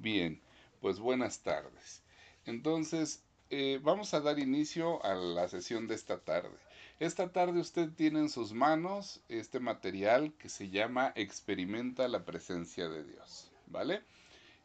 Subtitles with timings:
[0.00, 0.40] Bien,
[0.80, 2.02] pues buenas tardes.
[2.46, 6.56] Entonces, eh, vamos a dar inicio a la sesión de esta tarde.
[7.00, 12.88] Esta tarde usted tiene en sus manos este material que se llama Experimenta la presencia
[12.88, 14.00] de Dios, ¿vale?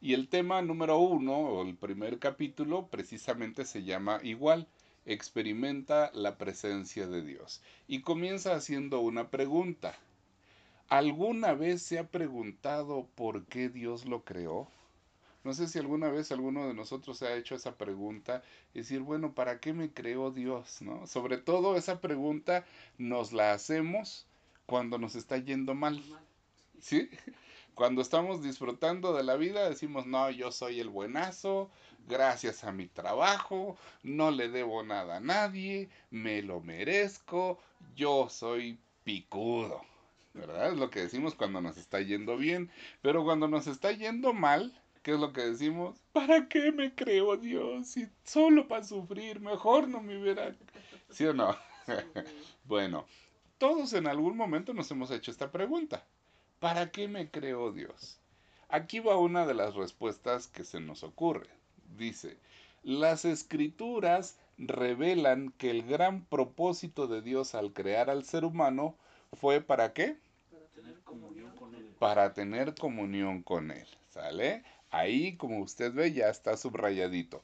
[0.00, 4.66] Y el tema número uno, o el primer capítulo, precisamente se llama igual,
[5.04, 7.60] Experimenta la presencia de Dios.
[7.88, 9.98] Y comienza haciendo una pregunta.
[10.88, 14.70] ¿Alguna vez se ha preguntado por qué Dios lo creó?
[15.46, 18.42] No sé si alguna vez alguno de nosotros se ha hecho esa pregunta,
[18.74, 20.82] decir, bueno, ¿para qué me creó Dios?
[20.82, 21.06] ¿No?
[21.06, 22.64] Sobre todo esa pregunta
[22.98, 24.26] nos la hacemos
[24.66, 26.02] cuando nos está yendo mal.
[26.80, 27.08] ¿Sí?
[27.76, 31.70] Cuando estamos disfrutando de la vida decimos, no, yo soy el buenazo,
[32.08, 37.60] gracias a mi trabajo, no le debo nada a nadie, me lo merezco,
[37.94, 39.82] yo soy picudo.
[40.34, 40.72] ¿Verdad?
[40.72, 42.68] Es lo que decimos cuando nos está yendo bien.
[43.00, 44.74] Pero cuando nos está yendo mal,
[45.06, 46.02] ¿Qué es lo que decimos?
[46.12, 47.86] ¿Para qué me creo Dios?
[47.86, 50.52] Si solo para sufrir, mejor no me hubiera...
[51.10, 51.56] ¿Sí o no?
[52.64, 53.06] bueno,
[53.56, 56.04] todos en algún momento nos hemos hecho esta pregunta.
[56.58, 58.18] ¿Para qué me creo Dios?
[58.68, 61.50] Aquí va una de las respuestas que se nos ocurre.
[61.96, 62.36] Dice,
[62.82, 68.96] las escrituras revelan que el gran propósito de Dios al crear al ser humano
[69.34, 70.16] fue para qué?
[70.50, 71.94] Para tener comunión con Él.
[72.00, 73.86] Para tener comunión con Él.
[74.10, 74.64] ¿Sale?
[74.90, 77.42] Ahí, como usted ve, ya está subrayadito.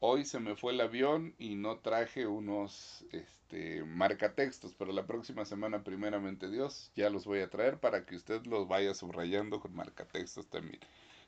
[0.00, 5.44] Hoy se me fue el avión y no traje unos este, marcatextos, pero la próxima
[5.44, 9.74] semana, primeramente Dios, ya los voy a traer para que usted los vaya subrayando con
[9.74, 10.80] marcatextos también.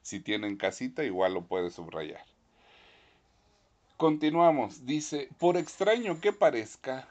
[0.03, 2.25] Si tienen casita, igual lo puede subrayar.
[3.97, 4.87] Continuamos.
[4.87, 7.09] Dice, por extraño que parezca,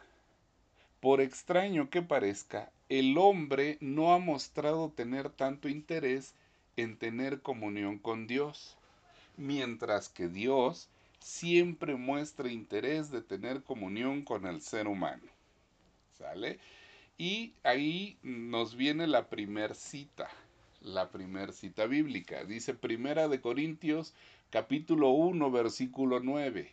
[1.01, 6.33] por extraño que parezca, el hombre no ha mostrado tener tanto interés
[6.77, 8.77] en tener comunión con Dios,
[9.35, 10.89] mientras que Dios
[11.19, 15.23] siempre muestra interés de tener comunión con el ser humano.
[16.17, 16.59] ¿Sale?
[17.17, 20.29] Y ahí nos viene la primer cita,
[20.81, 22.43] la primer cita bíblica.
[22.45, 24.13] Dice Primera de Corintios
[24.51, 26.71] capítulo 1 versículo 9.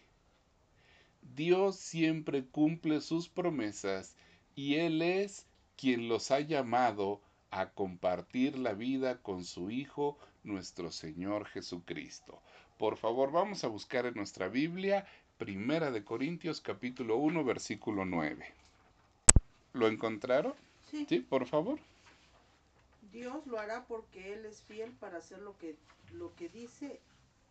[1.34, 4.14] Dios siempre cumple sus promesas
[4.54, 7.20] y Él es quien los ha llamado
[7.54, 12.42] a compartir la vida con su Hijo, nuestro Señor Jesucristo.
[12.78, 15.06] Por favor, vamos a buscar en nuestra Biblia,
[15.38, 18.44] Primera de Corintios capítulo 1, versículo 9.
[19.72, 20.54] ¿Lo encontraron?
[20.90, 21.06] Sí.
[21.08, 21.78] Sí, por favor.
[23.12, 25.76] Dios lo hará porque Él es fiel para hacer lo que,
[26.12, 26.98] lo que dice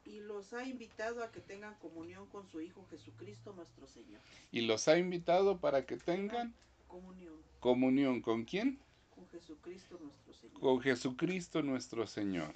[0.03, 4.19] y los ha invitado a que tengan comunión con su Hijo Jesucristo nuestro Señor.
[4.51, 6.53] Y los ha invitado para que tengan
[6.89, 8.77] Comunión comunión con quién?
[9.13, 10.59] Con Jesucristo nuestro Señor.
[10.59, 12.53] con Jesucristo nuestro Señor.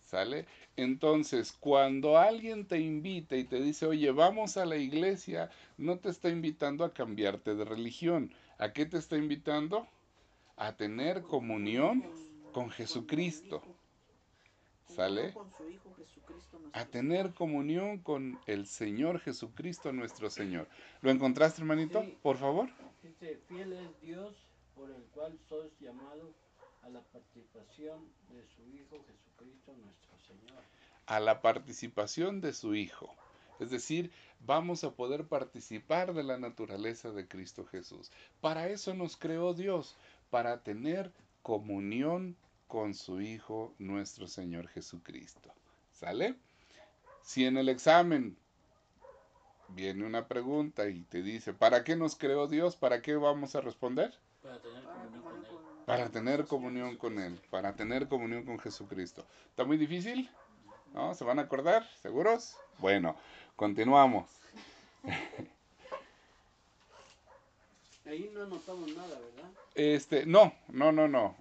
[0.00, 0.44] ¿Sale?
[0.76, 6.10] Entonces, cuando alguien te invita y te dice, oye, vamos a la iglesia, no te
[6.10, 8.30] está invitando a cambiarte de religión.
[8.58, 9.86] ¿A qué te está invitando?
[10.56, 12.04] A tener comunión
[12.52, 13.62] con Jesucristo.
[14.86, 15.34] ¿Sale?
[16.74, 20.68] A tener comunión con el Señor Jesucristo nuestro Señor.
[21.00, 22.04] ¿Lo encontraste, hermanito?
[22.22, 22.68] Por favor.
[23.48, 24.51] Fiel es Dios
[24.82, 26.34] por el cual sois llamado
[26.82, 28.00] a la participación
[28.30, 30.60] de su Hijo Jesucristo nuestro Señor.
[31.06, 33.14] a la participación de su Hijo.
[33.60, 34.10] Es decir,
[34.40, 38.10] vamos a poder participar de la naturaleza de Cristo Jesús.
[38.40, 39.94] Para eso nos creó Dios,
[40.30, 41.12] para tener
[41.42, 45.54] comunión con su Hijo, nuestro Señor Jesucristo.
[45.92, 46.34] ¿Sale?
[47.22, 48.36] Si en el examen
[49.68, 52.74] viene una pregunta y te dice, ¿para qué nos creó Dios?
[52.74, 54.12] ¿Para qué vamos a responder?
[54.42, 55.46] Para tener Para comunión con Él.
[55.46, 59.24] con- Para tener comunión con Él, para tener comunión con Jesucristo.
[59.50, 60.28] ¿Está muy difícil?
[60.94, 61.14] ¿No?
[61.14, 61.88] ¿Se van a acordar?
[62.02, 62.56] ¿Seguros?
[62.78, 63.16] Bueno,
[63.56, 64.28] continuamos.
[68.06, 69.50] Ahí no anotamos nada, ¿verdad?
[69.74, 71.36] Este, no, no, no, no.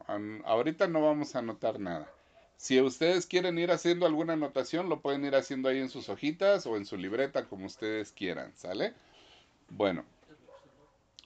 [0.45, 2.09] Ahorita no vamos a anotar nada.
[2.57, 6.66] Si ustedes quieren ir haciendo alguna anotación, lo pueden ir haciendo ahí en sus hojitas
[6.67, 8.93] o en su libreta, como ustedes quieran, ¿sale?
[9.70, 10.05] Bueno,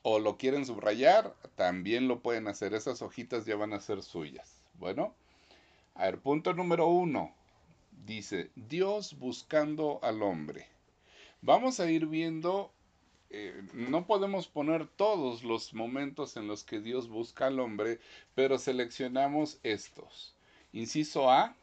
[0.07, 2.75] o lo quieren subrayar, también lo pueden hacer.
[2.75, 4.61] Esas hojitas ya van a ser suyas.
[4.75, 5.15] Bueno,
[5.95, 7.33] a ver, punto número uno.
[8.05, 10.67] Dice, Dios buscando al hombre.
[11.41, 12.71] Vamos a ir viendo,
[13.31, 17.99] eh, no podemos poner todos los momentos en los que Dios busca al hombre,
[18.35, 20.35] pero seleccionamos estos.
[20.71, 21.55] Inciso A,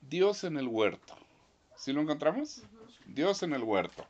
[0.00, 1.16] Dios en el huerto.
[1.74, 2.62] ¿Sí lo encontramos?
[3.04, 4.06] Dios en el huerto.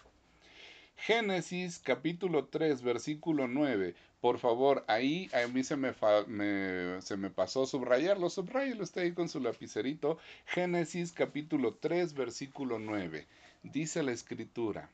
[1.06, 7.18] Génesis capítulo 3 versículo 9 Por favor, ahí a mí se me, fa- me- se
[7.18, 10.16] me pasó subrayarlo, subrayelo usted ahí con su lapicerito.
[10.46, 13.26] Génesis capítulo 3, versículo 9.
[13.62, 14.88] Dice la escritura,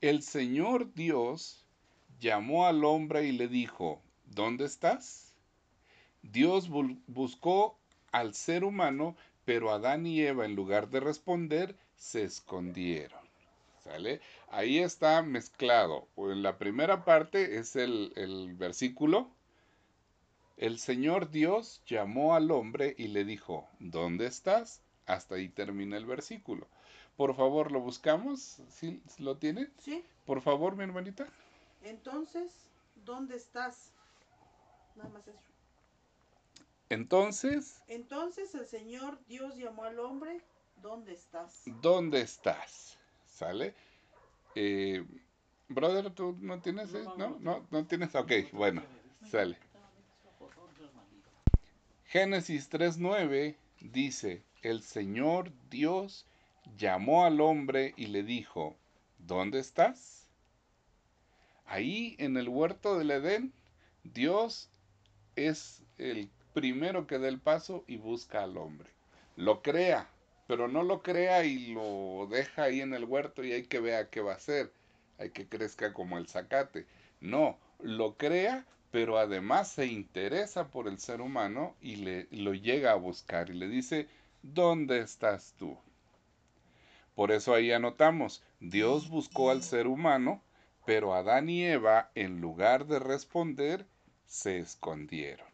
[0.00, 1.64] el Señor Dios
[2.20, 5.32] llamó al hombre y le dijo, ¿dónde estás?
[6.22, 6.68] Dios
[7.08, 7.76] buscó
[8.12, 13.17] al ser humano, pero Adán y Eva en lugar de responder, se escondieron.
[13.88, 14.20] ¿Sale?
[14.50, 16.08] Ahí está mezclado.
[16.14, 19.30] O En la primera parte es el, el versículo.
[20.58, 24.82] El Señor Dios llamó al hombre y le dijo, ¿dónde estás?
[25.06, 26.66] Hasta ahí termina el versículo.
[27.16, 28.60] Por favor, lo buscamos.
[28.68, 29.70] ¿Sí lo tiene?
[29.78, 30.04] ¿Sí?
[30.26, 31.26] Por favor, mi hermanita.
[31.82, 32.52] Entonces,
[33.06, 33.92] ¿dónde estás?
[34.96, 35.38] Nada más eso.
[36.90, 40.40] Entonces, Entonces el Señor Dios llamó al hombre,
[40.82, 41.62] ¿dónde estás?
[41.80, 42.97] ¿dónde estás?
[43.38, 43.72] ¿Sale?
[44.56, 45.04] Eh,
[45.68, 46.92] brother, ¿tú no tienes?
[46.92, 47.04] eh?
[47.16, 47.38] ¿No?
[47.38, 47.64] ¿No?
[47.70, 48.12] ¿No tienes?
[48.16, 48.82] Ok, bueno,
[49.30, 49.56] sale.
[52.06, 56.26] Génesis 3.9 dice, el Señor Dios
[56.76, 58.76] llamó al hombre y le dijo,
[59.18, 60.26] ¿dónde estás?
[61.64, 63.52] Ahí en el huerto del Edén,
[64.02, 64.68] Dios
[65.36, 68.90] es el primero que da el paso y busca al hombre.
[69.36, 70.10] Lo crea,
[70.48, 74.08] pero no lo crea y lo deja ahí en el huerto y hay que vea
[74.08, 74.72] qué va a hacer.
[75.18, 76.86] Hay que crezca como el zacate.
[77.20, 82.92] No, lo crea, pero además se interesa por el ser humano y le, lo llega
[82.92, 84.08] a buscar y le dice,
[84.42, 85.76] ¿dónde estás tú?
[87.14, 90.42] Por eso ahí anotamos, Dios buscó al ser humano,
[90.86, 93.84] pero Adán y Eva, en lugar de responder,
[94.24, 95.47] se escondieron.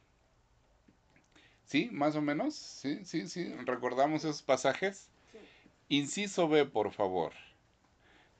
[1.66, 1.88] ¿Sí?
[1.92, 2.54] ¿Más o menos?
[2.54, 3.04] ¿Sí?
[3.04, 3.28] ¿Sí?
[3.28, 3.52] ¿Sí?
[3.64, 5.08] ¿Recordamos esos pasajes?
[5.32, 5.38] Sí.
[5.88, 7.32] Inciso B, por favor.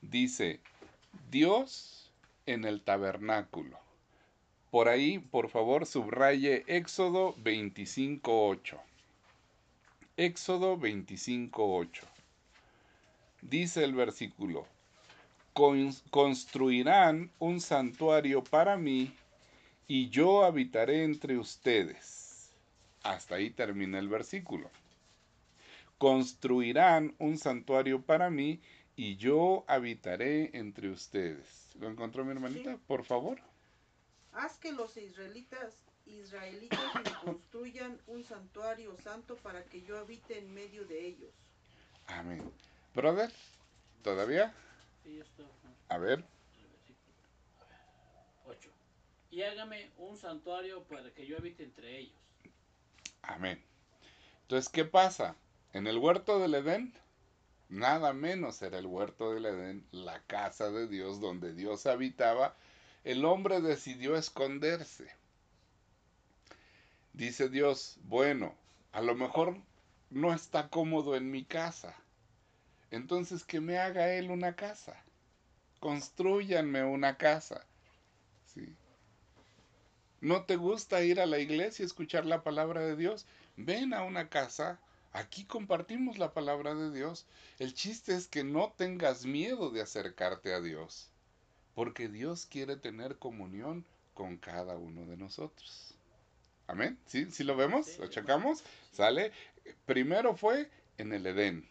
[0.02, 0.60] Dice,
[1.30, 2.10] Dios
[2.46, 3.78] en el tabernáculo.
[4.70, 8.78] Por ahí, por favor, subraye Éxodo 25.8.
[10.16, 12.02] Éxodo 25.8.
[13.40, 14.66] Dice el versículo,
[15.52, 19.12] "Con- construirán un santuario para mí
[19.86, 22.23] y yo habitaré entre ustedes.
[23.04, 24.70] Hasta ahí termina el versículo.
[25.98, 28.60] Construirán un santuario para mí
[28.96, 31.70] y yo habitaré entre ustedes.
[31.78, 32.72] ¿Lo encontró mi hermanita?
[32.72, 32.80] Sí.
[32.86, 33.38] Por favor.
[34.32, 40.52] Haz que los israelitas, israelitas me construyan un santuario santo para que yo habite en
[40.52, 41.30] medio de ellos.
[42.06, 42.42] Amén.
[42.94, 43.30] Brother,
[44.02, 44.54] ¿todavía?
[45.88, 46.24] A ver.
[46.56, 47.16] el versículo.
[47.60, 47.78] A ver,
[48.46, 48.70] ocho.
[49.30, 52.23] Y hágame un santuario para que yo habite entre ellos.
[53.28, 53.62] Amén.
[54.42, 55.36] Entonces, ¿qué pasa?
[55.72, 56.94] En el huerto del Edén,
[57.68, 62.56] nada menos era el huerto del Edén, la casa de Dios donde Dios habitaba,
[63.02, 65.10] el hombre decidió esconderse.
[67.12, 68.54] Dice Dios, bueno,
[68.92, 69.56] a lo mejor
[70.10, 71.94] no está cómodo en mi casa.
[72.90, 75.02] Entonces que me haga él una casa.
[75.80, 77.66] Construyanme una casa.
[78.46, 78.76] ¿Sí?
[80.24, 83.26] ¿No te gusta ir a la iglesia y escuchar la palabra de Dios?
[83.56, 84.80] Ven a una casa,
[85.12, 87.26] aquí compartimos la palabra de Dios.
[87.58, 91.10] El chiste es que no tengas miedo de acercarte a Dios,
[91.74, 93.84] porque Dios quiere tener comunión
[94.14, 95.94] con cada uno de nosotros.
[96.68, 96.98] Amén.
[97.04, 97.26] ¿Sí?
[97.30, 97.98] ¿Sí lo vemos?
[97.98, 98.12] ¿Lo sí.
[98.12, 98.64] checamos?
[98.92, 99.30] ¿Sale?
[99.84, 101.68] Primero fue en el Edén.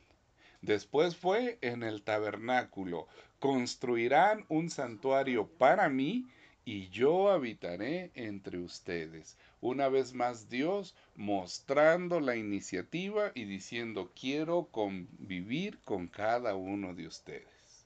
[0.61, 3.07] Después fue en el tabernáculo.
[3.39, 6.27] Construirán un santuario para mí
[6.65, 9.37] y yo habitaré entre ustedes.
[9.61, 17.07] Una vez más Dios mostrando la iniciativa y diciendo quiero convivir con cada uno de
[17.07, 17.85] ustedes.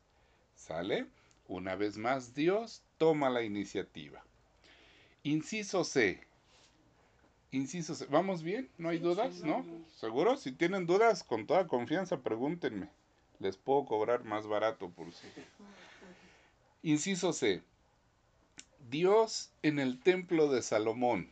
[0.55, 1.07] ¿Sale?
[1.47, 4.23] Una vez más Dios toma la iniciativa.
[5.23, 6.19] Inciso C.
[7.51, 8.05] Inciso C.
[8.09, 8.69] ¿Vamos bien?
[8.77, 9.43] ¿No hay dudas?
[9.43, 9.65] no.
[9.95, 10.37] ¿Seguro?
[10.37, 12.89] Si tienen dudas, con toda confianza, pregúntenme.
[13.39, 15.27] Les puedo cobrar más barato por si.
[16.83, 17.61] Inciso C.
[18.89, 21.29] Dios en el templo de Salomón.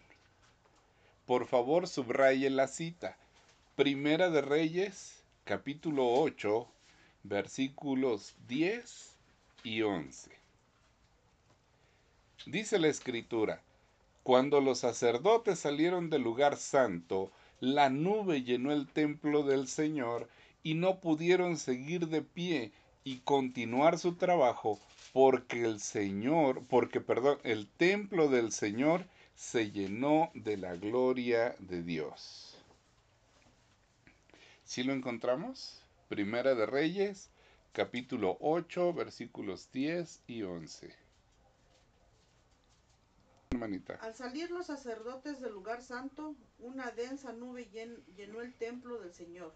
[1.25, 3.17] Por favor, subraye la cita.
[3.77, 6.67] Primera de Reyes, capítulo 8,
[7.23, 9.15] versículos 10
[9.63, 10.31] y 11.
[12.47, 13.61] Dice la escritura,
[14.23, 17.31] cuando los sacerdotes salieron del lugar santo,
[17.61, 20.27] la nube llenó el templo del Señor
[20.61, 22.73] y no pudieron seguir de pie
[23.05, 24.79] y continuar su trabajo
[25.13, 31.83] porque el Señor, porque perdón, el templo del Señor se llenó de la gloria de
[31.83, 32.57] Dios.
[34.65, 35.81] ¿Sí lo encontramos?
[36.09, 37.29] Primera de Reyes,
[37.73, 40.93] capítulo 8, versículos 10 y 11.
[43.51, 43.93] hermanita.
[44.01, 49.13] Al salir los sacerdotes del lugar santo, una densa nube llen- llenó el templo del
[49.13, 49.53] Señor.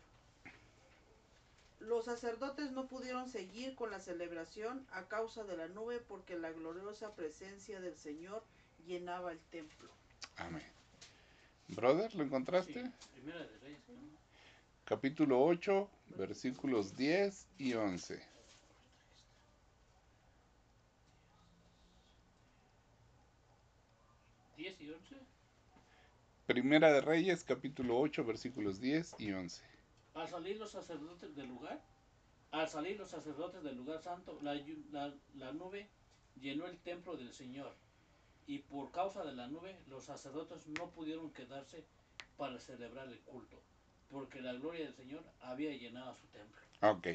[1.79, 6.51] Los sacerdotes no pudieron seguir con la celebración a causa de la nube porque la
[6.51, 8.43] gloriosa presencia del Señor
[8.86, 9.89] llenaba el templo.
[10.36, 10.63] Amén.
[11.69, 12.83] Brother, ¿lo encontraste?
[12.83, 14.19] Sí, Primera de Reyes, ¿no?
[14.83, 18.15] Capítulo 8, versículos 10 y 11.
[24.57, 25.15] ¿10 y 11?
[26.48, 29.78] Primera de Reyes, capítulo 8, versículos 10 y 11.
[30.13, 31.81] Al salir los sacerdotes del lugar,
[32.51, 34.53] al salir los sacerdotes del lugar santo, la,
[35.35, 35.87] la nube
[36.41, 37.73] llenó el templo del Señor.
[38.47, 41.83] Y por causa de la nube, los sacerdotes no pudieron quedarse
[42.37, 43.61] para celebrar el culto,
[44.09, 46.59] porque la gloria del Señor había llenado su templo.
[46.81, 47.07] Ok,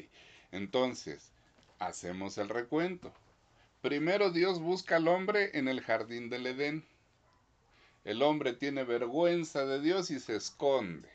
[0.51, 1.31] entonces,
[1.79, 3.11] hacemos el recuento.
[3.81, 6.85] Primero Dios busca al hombre en el jardín del Edén.
[8.03, 11.09] El hombre tiene vergüenza de Dios y se esconde.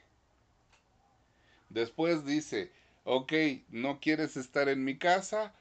[1.70, 2.70] Después dice,
[3.04, 3.32] ok,
[3.70, 5.54] no quieres estar en mi casa,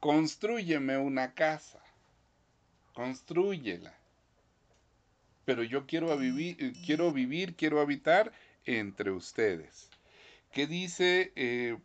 [0.00, 1.80] construyeme una casa.
[2.94, 3.94] Construyela.
[5.46, 8.32] Pero yo quiero vivir, quiero vivir, quiero habitar
[8.66, 9.88] entre ustedes.
[10.52, 11.76] ¿Qué dice eh,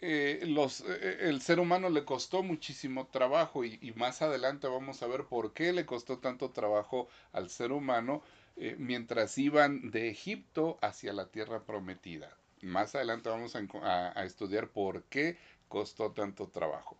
[0.00, 5.06] eh, los, eh, el ser humano le costó muchísimo trabajo y más adelante vamos a
[5.06, 8.22] ver por qué le costó tanto trabajo al ser humano
[8.56, 12.36] eh, mientras iban de Egipto hacia la tierra prometida.
[12.60, 15.36] Más adelante vamos a, estudiar por qué
[15.68, 16.96] costó tanto trabajo.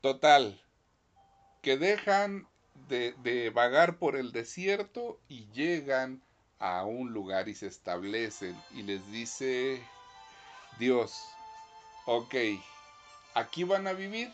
[0.00, 0.60] Total,
[1.62, 2.46] que dejan
[2.88, 6.22] de, de vagar por el desierto y llegan
[6.58, 9.82] a un lugar y se establecen y les dice
[10.78, 11.34] Dios,
[12.06, 12.34] Ok,
[13.32, 14.30] aquí van a vivir.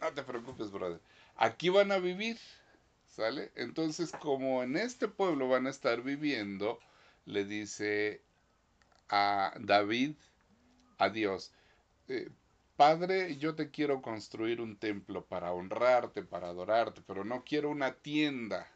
[0.00, 1.00] No te preocupes, brother.
[1.36, 2.36] Aquí van a vivir.
[3.54, 6.78] Entonces, como en este pueblo van a estar viviendo,
[7.26, 8.22] le dice
[9.10, 10.14] a David,
[10.98, 11.52] a Dios,
[12.08, 12.30] eh,
[12.76, 17.92] Padre, yo te quiero construir un templo para honrarte, para adorarte, pero no quiero una
[17.92, 18.66] tienda.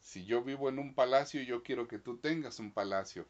[0.00, 3.26] Si yo vivo en un palacio, yo quiero que tú tengas un palacio.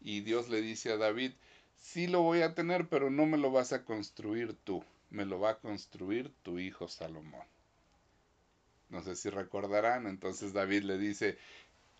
[0.00, 1.32] Y Dios le dice a David,
[1.76, 5.38] sí lo voy a tener, pero no me lo vas a construir tú, me lo
[5.38, 7.53] va a construir tu hijo Salomón.
[8.88, 11.38] No sé si recordarán, entonces David le dice,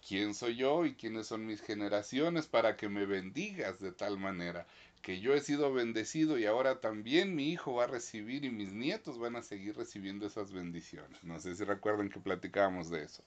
[0.07, 4.67] ¿quién soy yo y quiénes son mis generaciones para que me bendigas de tal manera?
[5.03, 8.73] Que yo he sido bendecido y ahora también mi hijo va a recibir y mis
[8.73, 11.23] nietos van a seguir recibiendo esas bendiciones.
[11.25, 13.23] No sé si recuerdan que platicábamos de eso.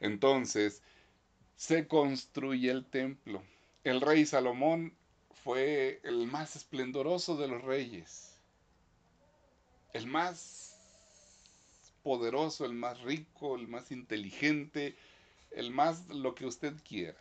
[0.00, 0.82] Entonces,
[1.56, 3.42] se construye el templo.
[3.82, 4.94] El rey Salomón
[5.30, 8.36] fue el más esplendoroso de los reyes,
[9.92, 10.75] el más
[12.06, 14.94] poderoso, el más rico, el más inteligente,
[15.50, 17.18] el más lo que usted quiera.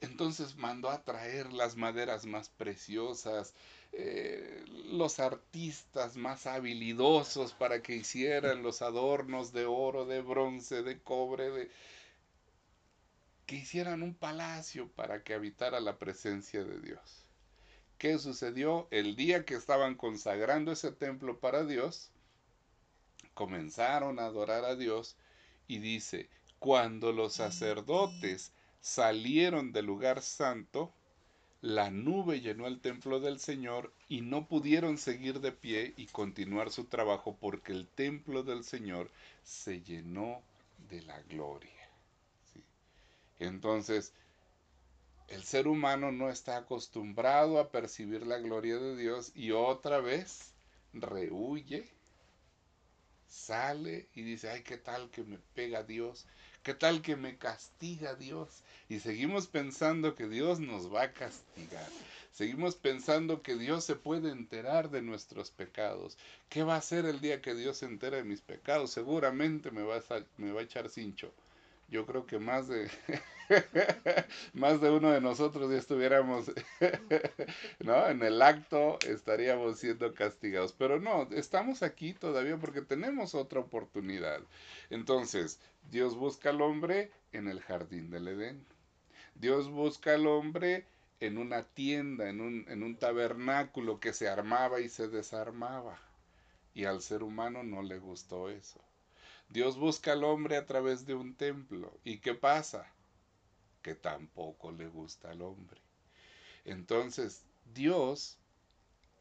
[0.00, 3.54] Entonces mandó a traer las maderas más preciosas,
[3.92, 11.00] eh, los artistas más habilidosos para que hicieran los adornos de oro, de bronce, de
[11.00, 11.70] cobre, de,
[13.46, 17.24] que hicieran un palacio para que habitara la presencia de Dios.
[17.98, 18.88] ¿Qué sucedió?
[18.90, 22.10] El día que estaban consagrando ese templo para Dios,
[23.34, 25.16] comenzaron a adorar a Dios
[25.68, 30.92] y dice, cuando los sacerdotes salieron del lugar santo,
[31.60, 36.70] la nube llenó el templo del Señor y no pudieron seguir de pie y continuar
[36.70, 39.10] su trabajo porque el templo del Señor
[39.42, 40.42] se llenó
[40.90, 41.70] de la gloria.
[43.38, 44.12] Entonces,
[45.28, 50.52] el ser humano no está acostumbrado a percibir la gloria de Dios y otra vez
[50.92, 51.88] rehuye,
[53.34, 56.26] sale y dice, ay, ¿qué tal que me pega Dios?
[56.62, 58.62] ¿Qué tal que me castiga Dios?
[58.88, 61.88] Y seguimos pensando que Dios nos va a castigar.
[62.32, 66.16] Seguimos pensando que Dios se puede enterar de nuestros pecados.
[66.48, 68.92] ¿Qué va a hacer el día que Dios se entere de mis pecados?
[68.92, 71.32] Seguramente me va a, me va a echar cincho.
[71.88, 72.90] Yo creo que más de
[74.54, 76.50] más de uno de nosotros ya estuviéramos
[77.80, 78.06] ¿no?
[78.08, 80.72] En el acto estaríamos siendo castigados.
[80.72, 84.40] Pero no, estamos aquí todavía porque tenemos otra oportunidad.
[84.90, 85.60] Entonces,
[85.90, 88.64] Dios busca al hombre en el jardín del Edén.
[89.34, 90.86] Dios busca al hombre
[91.20, 95.98] en una tienda, en un, en un tabernáculo que se armaba y se desarmaba.
[96.74, 98.80] Y al ser humano no le gustó eso.
[99.54, 101.96] Dios busca al hombre a través de un templo.
[102.02, 102.90] ¿Y qué pasa?
[103.82, 105.80] Que tampoco le gusta al hombre.
[106.64, 108.36] Entonces, Dios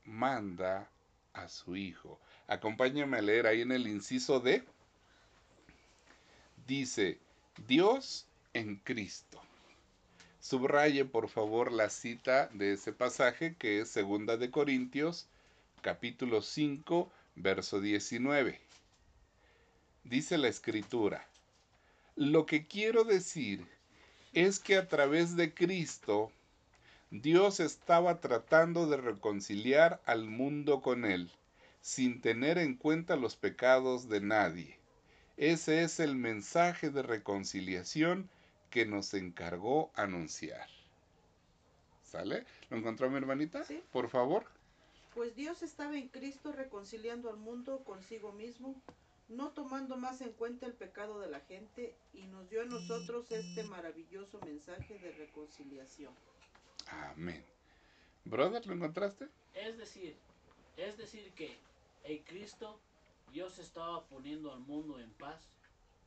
[0.05, 0.89] manda
[1.33, 4.63] a su Hijo, Acompáñame a leer ahí en el inciso D.
[6.65, 7.19] Dice,
[7.67, 9.39] Dios en Cristo.
[10.39, 15.27] Subraye por favor la cita de ese pasaje que es segunda de Corintios,
[15.83, 18.72] capítulo 5, verso 19.
[20.13, 21.27] Dice la escritura,
[22.15, 23.67] lo que quiero decir
[24.31, 26.31] es que a través de Cristo
[27.09, 31.31] Dios estaba tratando de reconciliar al mundo con él,
[31.81, 34.77] sin tener en cuenta los pecados de nadie.
[35.35, 38.29] Ese es el mensaje de reconciliación
[38.69, 40.67] que nos encargó anunciar.
[42.03, 42.45] ¿Sale?
[42.69, 43.63] ¿Lo encontró mi hermanita?
[43.63, 43.81] Sí.
[43.91, 44.45] Por favor.
[45.15, 48.79] Pues Dios estaba en Cristo reconciliando al mundo consigo mismo,
[49.35, 53.31] no tomando más en cuenta el pecado de la gente, y nos dio a nosotros
[53.31, 56.13] este maravilloso mensaje de reconciliación.
[56.87, 57.43] Amén.
[58.25, 59.27] Brother, ¿lo encontraste?
[59.53, 60.15] Es decir,
[60.77, 61.57] es decir que
[62.03, 62.79] en Cristo
[63.31, 65.41] Dios estaba poniendo al mundo en paz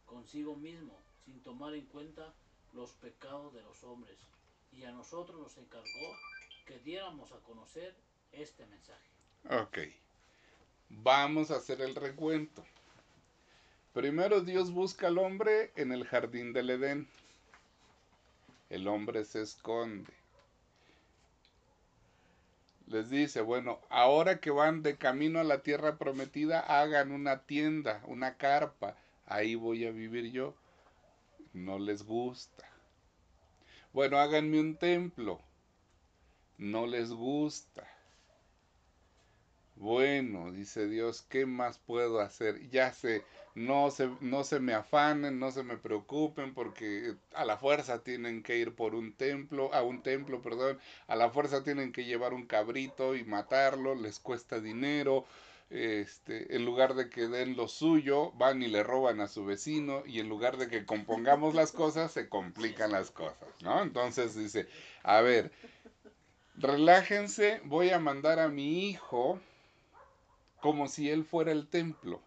[0.06, 2.33] consigo mismo, sin tomar en cuenta
[2.73, 4.16] los pecados de los hombres.
[4.73, 6.16] Y a nosotros nos encargó
[6.66, 7.95] que diéramos a conocer
[8.33, 9.09] este mensaje.
[9.50, 9.78] Ok.
[10.88, 12.64] Vamos a hacer el recuento.
[13.97, 17.09] Primero Dios busca al hombre en el jardín del Edén.
[18.69, 20.12] El hombre se esconde.
[22.88, 28.03] Les dice, bueno, ahora que van de camino a la tierra prometida, hagan una tienda,
[28.07, 28.99] una carpa.
[29.25, 30.55] Ahí voy a vivir yo.
[31.55, 32.69] No les gusta.
[33.95, 35.41] Bueno, háganme un templo.
[36.59, 37.96] No les gusta.
[39.76, 42.68] Bueno, dice Dios, ¿qué más puedo hacer?
[42.71, 43.23] Ya sé,
[43.54, 48.42] no se, no se me afanen, no se me preocupen, porque a la fuerza tienen
[48.42, 50.78] que ir por un templo, a un templo, perdón,
[51.09, 55.26] a la fuerza tienen que llevar un cabrito y matarlo, les cuesta dinero,
[55.68, 60.02] este, en lugar de que den lo suyo, van y le roban a su vecino,
[60.06, 63.83] y en lugar de que compongamos las cosas, se complican las cosas, ¿no?
[63.83, 64.68] Entonces dice,
[65.02, 65.52] a ver,
[66.54, 69.38] relájense, voy a mandar a mi hijo
[70.66, 72.20] como si él fuera el templo.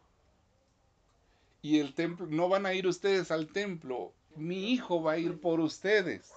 [1.61, 5.41] Y el templo, no van a ir ustedes al templo, mi hijo va a ir
[5.41, 6.31] por ustedes.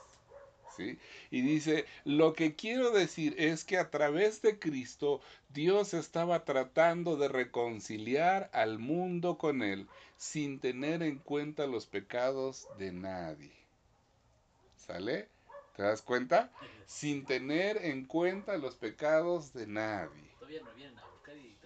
[0.76, 0.98] ¿Sí?
[1.30, 7.16] Y dice, lo que quiero decir es que a través de Cristo Dios estaba tratando
[7.16, 9.86] de reconciliar al mundo con él
[10.16, 13.52] sin tener en cuenta los pecados de nadie.
[14.76, 15.28] ¿Sale?
[15.76, 16.50] ¿Te das cuenta?
[16.84, 20.32] Sin tener en cuenta los pecados de nadie.
[20.40, 21.01] Todavía no vienen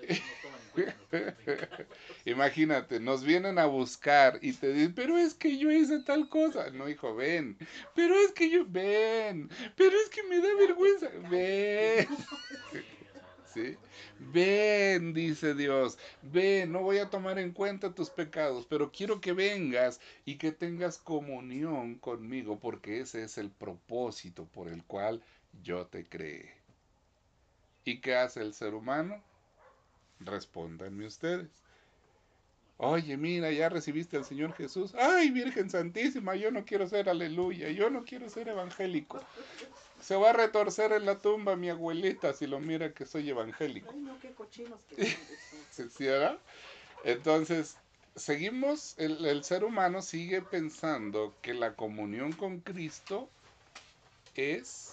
[2.25, 6.71] Imagínate, nos vienen a buscar y te dicen, pero es que yo hice tal cosa.
[6.71, 7.57] No, hijo, ven.
[7.95, 9.49] Pero es que yo, ven.
[9.77, 11.09] Pero es que me da vergüenza.
[11.31, 12.07] Ven.
[13.55, 13.77] ¿Sí?
[14.19, 19.33] Ven, dice Dios, ven, no voy a tomar en cuenta tus pecados, pero quiero que
[19.33, 25.23] vengas y que tengas comunión conmigo, porque ese es el propósito por el cual
[25.62, 26.55] yo te creé.
[27.85, 29.23] ¿Y qué hace el ser humano?
[30.20, 31.48] Respóndanme ustedes.
[32.79, 34.94] Oye, mira, ya recibiste al Señor Jesús.
[34.94, 39.20] Ay, Virgen Santísima, yo no quiero ser aleluya, yo no quiero ser evangélico.
[40.00, 43.90] Se va a retorcer en la tumba mi abuelita si lo mira que soy evangélico.
[43.92, 45.18] Ay, no, qué cochinos que son.
[45.70, 46.38] ¿Sí, sí, verdad?
[47.05, 47.79] Entonces,
[48.14, 53.31] seguimos, el, el ser humano sigue pensando que la comunión con Cristo
[54.35, 54.92] es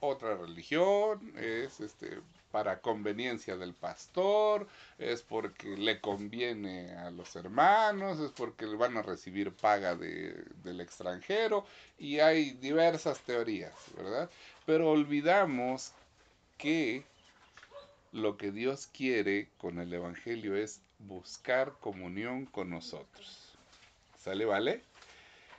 [0.00, 2.18] otra religión, es este
[2.54, 9.02] para conveniencia del pastor, es porque le conviene a los hermanos, es porque van a
[9.02, 11.66] recibir paga de, del extranjero
[11.98, 14.30] y hay diversas teorías, ¿verdad?
[14.66, 15.90] Pero olvidamos
[16.56, 17.02] que
[18.12, 23.36] lo que Dios quiere con el Evangelio es buscar comunión con nosotros.
[24.22, 24.80] ¿Sale, vale?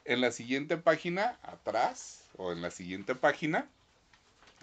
[0.06, 3.68] En la siguiente página, atrás, o en la siguiente página,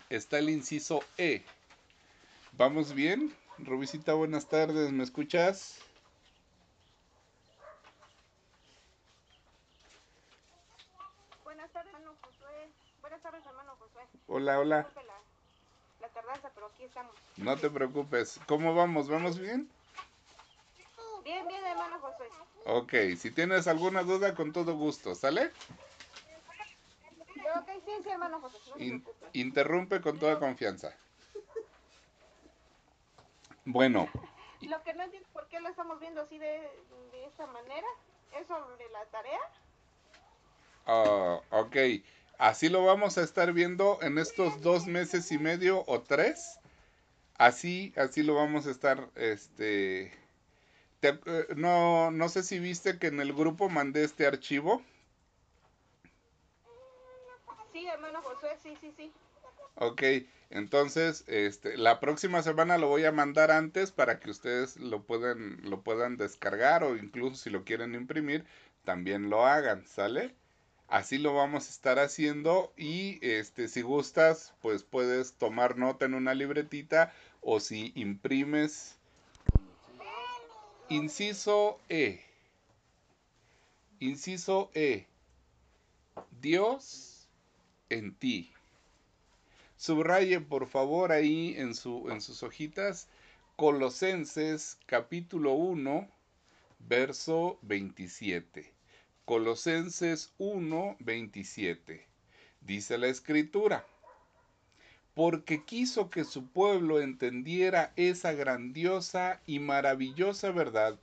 [0.08, 1.42] está el inciso E.
[2.52, 3.34] ¿Vamos bien?
[3.58, 5.80] Rubicita, buenas tardes, ¿me escuchas?
[11.44, 12.68] Buenas tardes, hermano Josué.
[13.00, 14.02] Buenas tardes, hermano Josué.
[14.26, 14.76] Hola, hola.
[14.94, 15.02] La,
[16.00, 17.14] la tardanza, pero aquí estamos.
[17.36, 18.40] No te preocupes.
[18.46, 19.08] ¿Cómo vamos?
[19.08, 19.70] ¿Vamos bien?
[21.24, 22.28] Bien, bien, hermano Josué.
[22.66, 25.52] Ok, si tienes alguna duda, con todo gusto, ¿sale?
[27.56, 28.60] Ok, sí, sí, hermano Josué.
[28.76, 30.96] No In- interrumpe con toda confianza.
[33.64, 34.08] Bueno,
[34.62, 36.46] Lo que no entiendo por qué lo estamos viendo así de,
[37.12, 37.86] de esta manera
[38.38, 39.40] es sobre la tarea.
[40.86, 41.76] ah, ok,
[42.38, 46.58] así lo vamos a estar viendo en estos dos meses y medio o tres
[47.38, 50.12] así, así lo vamos a estar, este,
[51.00, 54.82] te- eh, no, no sé si viste que en el grupo mandé este archivo.
[57.72, 59.12] Sí, hermano Josué, sí, sí, sí.
[59.76, 60.02] Ok,
[60.52, 65.58] entonces, este, la próxima semana lo voy a mandar antes para que ustedes lo puedan,
[65.62, 68.44] lo puedan descargar o incluso si lo quieren imprimir,
[68.84, 70.34] también lo hagan, ¿sale?
[70.88, 76.12] Así lo vamos a estar haciendo y este, si gustas, pues puedes tomar nota en
[76.12, 78.98] una libretita o si imprimes.
[80.90, 82.22] Inciso E.
[84.00, 85.06] Inciso E.
[86.42, 87.26] Dios
[87.88, 88.52] en ti.
[89.82, 93.08] Subraye por favor ahí en, su, en sus hojitas
[93.56, 96.08] Colosenses capítulo 1,
[96.78, 98.72] verso 27.
[99.24, 102.06] Colosenses 1, 27.
[102.60, 103.84] Dice la escritura,
[105.14, 110.96] porque quiso que su pueblo entendiera esa grandiosa y maravillosa verdad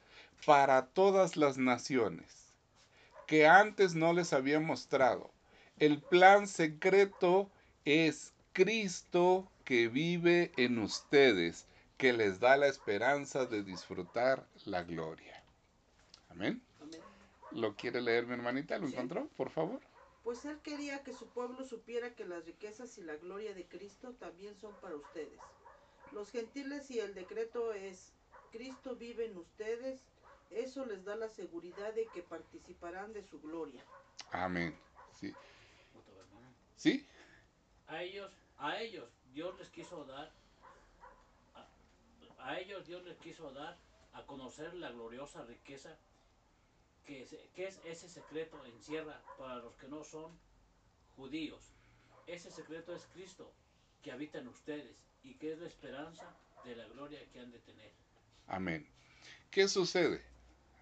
[0.46, 2.54] para todas las naciones,
[3.28, 5.32] que antes no les había mostrado.
[5.80, 7.52] El plan secreto
[7.84, 11.66] es Cristo que vive en ustedes,
[11.98, 15.44] que les da la esperanza de disfrutar la gloria.
[16.30, 16.62] Amén.
[16.82, 17.02] Amén.
[17.52, 18.78] ¿Lo quiere leer mi hermanita?
[18.78, 18.94] ¿Lo Sí.
[18.94, 19.28] encontró?
[19.38, 19.80] Por favor.
[20.24, 24.14] Pues él quería que su pueblo supiera que las riquezas y la gloria de Cristo
[24.20, 25.40] también son para ustedes.
[26.12, 28.12] Los gentiles y el decreto es,
[28.52, 30.02] Cristo vive en ustedes,
[30.50, 33.84] eso les da la seguridad de que participarán de su gloria.
[34.32, 34.76] Amén.
[35.20, 35.34] Sí.
[36.76, 37.06] ¿Sí?
[37.90, 40.32] A ellos, a ellos Dios les quiso dar,
[41.56, 41.68] a,
[42.50, 43.78] a ellos Dios les quiso dar
[44.14, 45.98] a conocer la gloriosa riqueza
[47.06, 50.32] que, se- que es ese secreto encierra para los que no son
[51.16, 51.62] judíos.
[52.28, 53.52] Ese secreto es Cristo
[54.04, 56.32] que habita en ustedes y que es la esperanza
[56.64, 57.92] de la gloria que han de tener.
[58.48, 58.88] Amén.
[59.52, 60.24] ¿Qué sucede?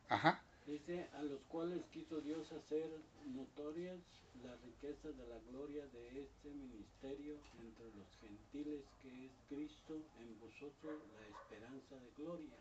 [0.09, 0.41] Ajá.
[0.65, 2.89] Dice, a los cuales quiso Dios hacer
[3.27, 3.97] notorias
[4.43, 10.39] las riquezas de la gloria de este ministerio entre los gentiles, que es Cristo en
[10.39, 12.55] vosotros la esperanza de gloria.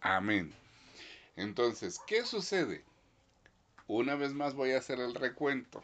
[0.00, 0.52] Amén.
[1.36, 2.84] Entonces, ¿qué sucede?
[3.86, 5.82] Una vez más voy a hacer el recuento.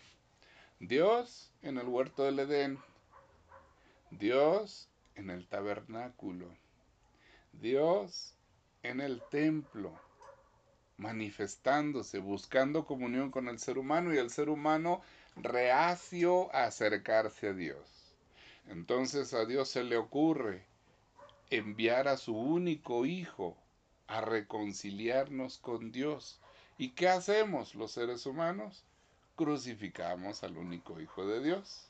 [0.78, 2.78] Dios en el huerto del Edén.
[4.10, 6.46] Dios en el tabernáculo.
[7.52, 8.34] Dios
[8.82, 9.98] en el templo.
[10.96, 15.02] Manifestándose, buscando comunión con el ser humano y el ser humano
[15.36, 18.14] reacio a acercarse a Dios.
[18.68, 20.64] Entonces a Dios se le ocurre
[21.50, 23.56] enviar a su único hijo
[24.06, 26.40] a reconciliarnos con Dios.
[26.78, 28.84] ¿Y qué hacemos los seres humanos?
[29.36, 31.88] Crucificamos al único Hijo de Dios.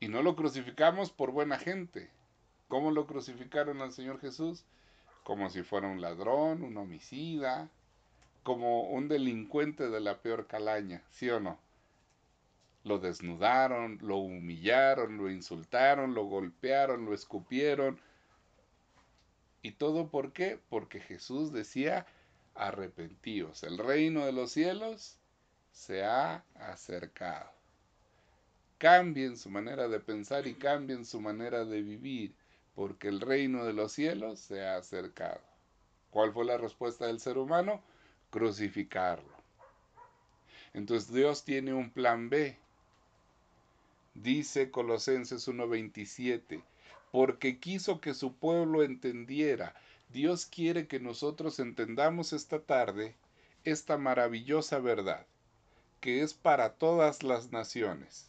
[0.00, 2.10] Y no lo crucificamos por buena gente.
[2.68, 4.64] ¿Cómo lo crucificaron al Señor Jesús?
[5.22, 7.68] Como si fuera un ladrón, un homicida,
[8.42, 11.58] como un delincuente de la peor calaña, ¿sí o no?
[12.84, 17.98] Lo desnudaron, lo humillaron, lo insultaron, lo golpearon, lo escupieron,
[19.64, 20.60] ¿Y todo por qué?
[20.68, 22.06] Porque Jesús decía,
[22.54, 25.16] arrepentíos, el reino de los cielos
[25.72, 27.50] se ha acercado.
[28.76, 32.34] Cambien su manera de pensar y cambien su manera de vivir,
[32.74, 35.40] porque el reino de los cielos se ha acercado.
[36.10, 37.80] ¿Cuál fue la respuesta del ser humano?
[38.28, 39.32] Crucificarlo.
[40.74, 42.58] Entonces Dios tiene un plan B.
[44.14, 46.62] Dice Colosenses 1.27
[47.10, 49.74] porque quiso que su pueblo entendiera.
[50.08, 53.14] Dios quiere que nosotros entendamos esta tarde
[53.64, 55.26] esta maravillosa verdad,
[56.00, 58.26] que es para todas las naciones.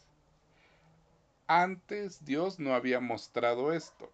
[1.46, 4.10] Antes Dios no había mostrado esto.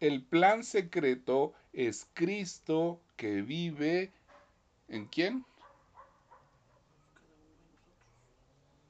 [0.00, 4.10] El plan secreto es Cristo que vive
[4.88, 5.44] en quién?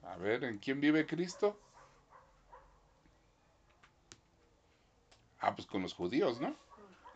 [0.04, 1.58] A ver, ¿en quién vive Cristo?
[5.42, 6.56] Ah, pues con los judíos, ¿no?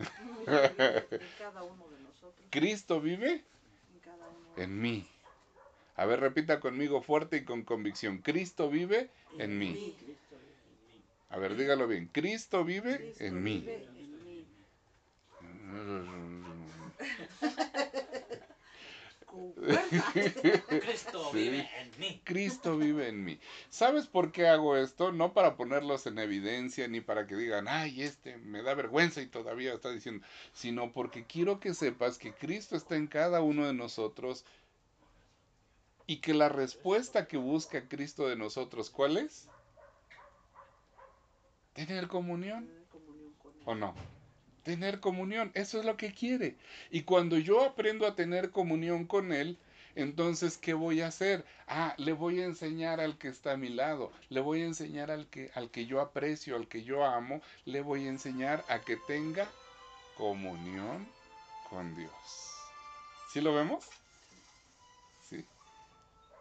[0.00, 5.08] En cada uno de nosotros, Cristo vive en cada uno de en mí.
[5.94, 8.18] A ver, repita conmigo fuerte y con convicción.
[8.18, 9.68] Cristo vive en mí.
[9.68, 9.96] En mí.
[11.30, 12.08] A ver, dígalo bien.
[12.08, 13.60] Cristo vive Cristo en mí.
[13.60, 14.44] vive en mí.
[19.24, 19.55] Con fuerza.
[20.80, 21.38] Cristo Sí.
[21.38, 22.20] vive en mí.
[22.24, 23.38] Cristo vive en mí.
[23.68, 25.12] ¿Sabes por qué hago esto?
[25.12, 29.26] No para ponerlos en evidencia ni para que digan, ay, este me da vergüenza y
[29.26, 33.74] todavía está diciendo, sino porque quiero que sepas que Cristo está en cada uno de
[33.74, 34.44] nosotros
[36.06, 39.48] y que la respuesta que busca Cristo de nosotros, ¿cuál es?
[41.72, 43.62] Tener comunión Tener comunión con él.
[43.64, 43.94] o no.
[44.66, 45.52] Tener comunión.
[45.54, 46.56] Eso es lo que quiere.
[46.90, 49.56] Y cuando yo aprendo a tener comunión con Él,
[49.94, 51.44] entonces, ¿qué voy a hacer?
[51.68, 55.12] Ah, le voy a enseñar al que está a mi lado, le voy a enseñar
[55.12, 58.80] al que, al que yo aprecio, al que yo amo, le voy a enseñar a
[58.80, 59.48] que tenga
[60.16, 61.06] comunión
[61.70, 62.10] con Dios.
[63.32, 63.86] ¿Sí lo vemos?
[65.30, 65.44] Sí.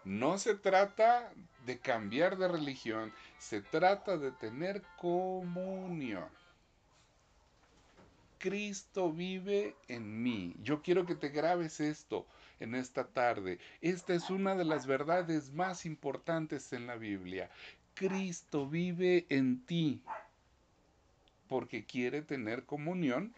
[0.04, 1.32] No se trata
[1.68, 6.28] de cambiar de religión, se trata de tener comunión.
[8.38, 10.56] Cristo vive en mí.
[10.62, 12.26] Yo quiero que te grabes esto
[12.60, 13.60] en esta tarde.
[13.82, 17.50] Esta es una de las verdades más importantes en la Biblia.
[17.94, 20.02] Cristo vive en ti
[21.48, 23.34] porque quiere tener comunión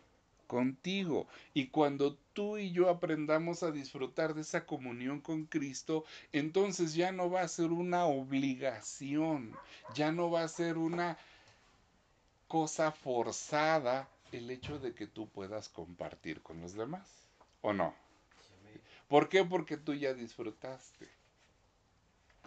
[0.47, 1.27] contigo.
[1.53, 7.11] Y cuando tú y yo aprendamos a disfrutar de esa comunión con Cristo, entonces ya
[7.11, 9.53] no va a ser una obligación,
[9.93, 11.17] ya no va a ser una
[12.47, 17.07] cosa forzada el hecho de que tú puedas compartir con los demás.
[17.61, 17.93] ¿O no?
[19.07, 19.43] ¿Por qué?
[19.43, 21.07] Porque tú ya disfrutaste.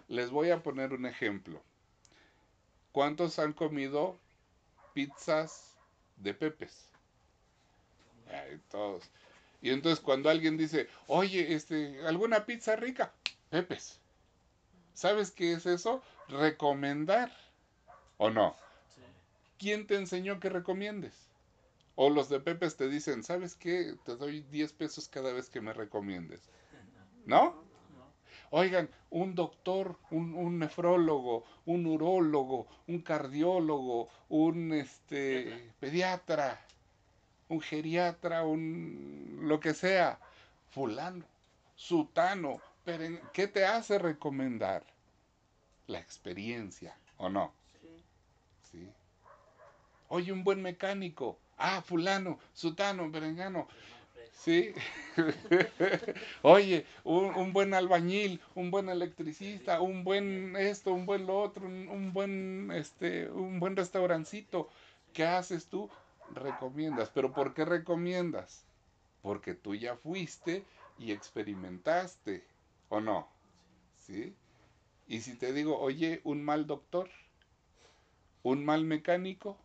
[0.09, 1.63] Les voy a poner un ejemplo.
[2.93, 4.19] ¿Cuántos han comido
[4.93, 5.77] pizzas
[6.17, 6.87] de Pepes?
[8.29, 9.05] Ay, todos.
[9.63, 13.13] Y entonces cuando alguien dice, oye, este, ¿alguna pizza rica?
[13.51, 13.99] Pepes.
[14.95, 16.03] ¿Sabes qué es eso?
[16.29, 17.31] Recomendar.
[18.19, 18.57] ¿O no?
[19.59, 21.30] ¿Quién te enseñó que recomiendes?
[22.03, 23.95] O los de Pepes te dicen, ¿sabes qué?
[24.07, 26.41] Te doy 10 pesos cada vez que me recomiendes.
[27.27, 27.63] ¿No?
[28.49, 36.59] Oigan, un doctor, un, nefrólogo, un urólogo, un cardiólogo, un este, pediatra,
[37.51, 40.19] un geriatra, un lo que sea,
[40.71, 41.27] fulano,
[41.75, 44.87] sutano, pero ¿qué te hace recomendar?
[45.87, 47.53] La experiencia, ¿o no?
[48.73, 48.91] Sí.
[50.09, 53.69] Oye, un buen mecánico, Ah, fulano, sutano, berengano.
[54.33, 54.73] Sí.
[56.43, 62.15] Oye, un, buen albañil, un buen electricista, un buen esto, un buen lo otro, un,
[62.15, 64.71] buen este, un buen restaurancito.
[65.13, 65.91] ¿Qué haces tú?
[66.35, 67.11] Recomiendas.
[67.11, 68.65] ¿Pero por qué recomiendas?
[69.21, 70.65] Porque tú ya fuiste
[70.99, 72.43] y experimentaste,
[72.89, 73.29] ¿o no?
[73.99, 74.35] ¿Sí?
[75.07, 77.11] Y si te digo, oye, un mal doctor,
[78.43, 79.59] un mal mecánico,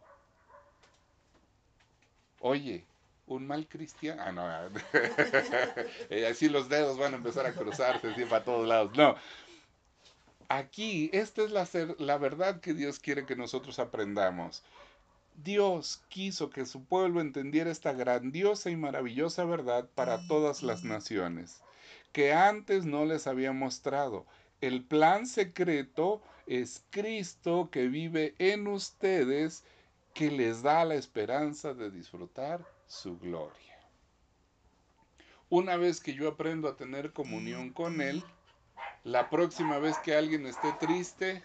[2.39, 2.85] Oye,
[3.27, 4.21] un mal cristiano.
[4.25, 4.45] Ah, no.
[6.09, 8.95] Eh, así los dedos van a empezar a cruzarse así para todos lados.
[8.95, 9.15] No.
[10.47, 11.67] Aquí, esta es la,
[11.97, 14.63] la verdad que Dios quiere que nosotros aprendamos.
[15.43, 21.61] Dios quiso que su pueblo entendiera esta grandiosa y maravillosa verdad para todas las naciones,
[22.13, 24.25] que antes no les había mostrado.
[24.61, 29.65] El plan secreto es Cristo que vive en ustedes
[30.15, 33.77] que les da la esperanza de disfrutar su gloria.
[35.49, 38.23] Una vez que yo aprendo a tener comunión con Él,
[39.03, 41.43] la próxima vez que alguien esté triste,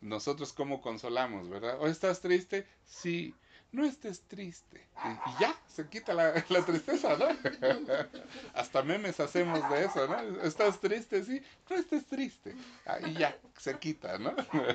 [0.00, 1.78] nosotros como consolamos, ¿verdad?
[1.80, 2.68] ¿O estás triste?
[2.86, 3.34] Sí
[3.72, 4.86] no estés triste.
[5.04, 7.26] Y, ya, se quita la, tristeza, ¿no?
[8.54, 10.42] Hasta memes hacemos de eso, ¿no?
[10.42, 11.24] ¿Estás triste?
[11.24, 12.54] Sí, no estés triste.
[12.86, 14.34] Ah, y ya, se quita, ¿no?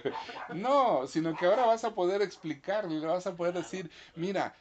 [0.55, 4.55] no, sino que ahora vas a poder explicarle, le vas a poder decir, mira,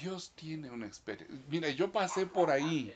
[0.00, 1.36] Dios tiene una experiencia.
[1.48, 2.94] Mira, yo pasé por ahí.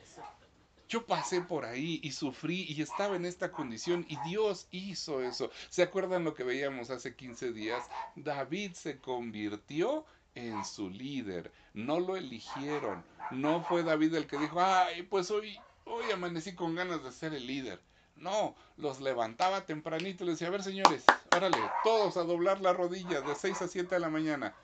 [0.88, 5.50] Yo pasé por ahí y sufrí y estaba en esta condición y Dios hizo eso.
[5.68, 7.84] ¿Se acuerdan lo que veíamos hace 15 días?
[8.14, 11.50] David se convirtió en su líder.
[11.74, 13.04] No lo eligieron.
[13.32, 17.34] No fue David el que dijo, ay, pues hoy, hoy amanecí con ganas de ser
[17.34, 17.80] el líder.
[18.14, 22.72] No, los levantaba tempranito y les decía, a ver señores, órale, todos a doblar la
[22.72, 24.54] rodilla de 6 a 7 de la mañana.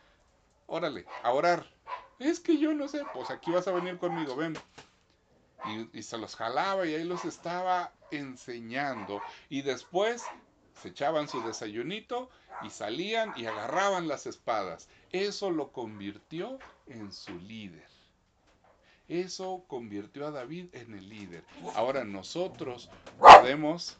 [0.66, 1.66] Órale, a orar.
[2.18, 4.56] Es que yo no sé, pues aquí vas a venir conmigo, ven.
[5.66, 9.20] Y, y se los jalaba y ahí los estaba enseñando.
[9.48, 10.24] Y después
[10.80, 12.30] se echaban su desayunito
[12.62, 14.88] y salían y agarraban las espadas.
[15.10, 17.86] Eso lo convirtió en su líder.
[19.08, 21.44] Eso convirtió a David en el líder.
[21.74, 23.98] Ahora nosotros podemos,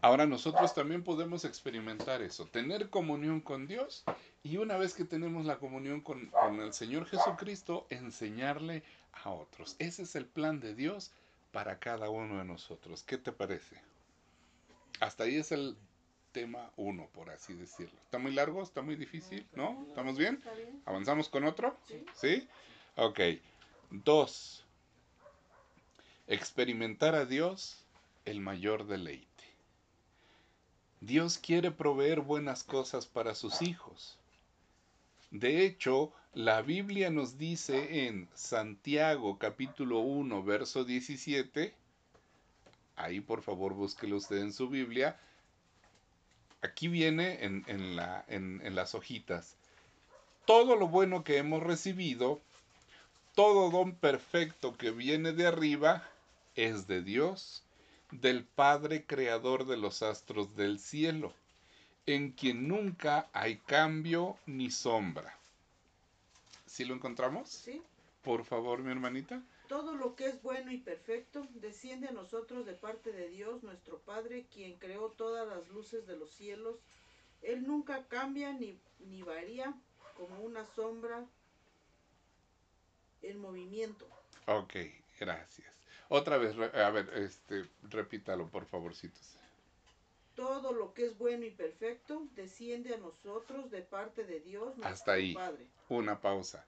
[0.00, 4.04] ahora nosotros también podemos experimentar eso, tener comunión con Dios
[4.42, 8.82] y una vez que tenemos la comunión con, con el Señor Jesucristo, enseñarle
[9.12, 9.76] a otros.
[9.78, 11.12] Ese es el plan de Dios
[11.52, 13.02] para cada uno de nosotros.
[13.02, 13.76] ¿Qué te parece?
[15.00, 15.76] Hasta ahí es el
[16.32, 17.98] tema uno, por así decirlo.
[18.04, 18.62] ¿Está muy largo?
[18.62, 19.46] ¿Está muy difícil?
[19.54, 19.86] ¿No?
[19.88, 20.42] ¿Estamos bien?
[20.84, 21.78] ¿Avanzamos con otro?
[21.88, 22.04] Sí.
[22.14, 22.48] ¿Sí?
[22.96, 23.20] Ok.
[23.90, 24.64] Dos.
[26.26, 27.84] Experimentar a Dios
[28.24, 29.26] el mayor deleite.
[31.00, 34.18] Dios quiere proveer buenas cosas para sus hijos.
[35.30, 41.74] De hecho, la Biblia nos dice en Santiago capítulo 1, verso 17,
[42.96, 45.18] ahí por favor búsquelo usted en su Biblia,
[46.62, 49.56] aquí viene en, en la, en, en las hojitas,
[50.44, 52.40] todo lo bueno que hemos recibido,
[53.34, 56.08] todo don perfecto que viene de arriba,
[56.54, 57.62] es de Dios,
[58.10, 61.32] del Padre Creador de los astros del cielo,
[62.06, 65.36] en quien nunca hay cambio ni sombra.
[66.66, 67.48] ¿Sí lo encontramos?
[67.48, 67.82] ¿Sí?
[68.26, 69.40] Por favor, mi hermanita.
[69.68, 74.00] Todo lo que es bueno y perfecto desciende a nosotros de parte de Dios, nuestro
[74.00, 76.74] Padre, quien creó todas las luces de los cielos.
[77.40, 79.72] Él nunca cambia ni, ni varía
[80.16, 81.24] como una sombra
[83.22, 84.08] en movimiento.
[84.46, 84.74] Ok,
[85.20, 85.72] gracias.
[86.08, 89.20] Otra vez, a ver, este, repítalo, por favorcito.
[90.34, 94.86] Todo lo que es bueno y perfecto desciende a nosotros de parte de Dios, nuestro
[94.86, 95.32] Hasta ahí.
[95.32, 95.68] Padre.
[95.88, 96.66] Una pausa.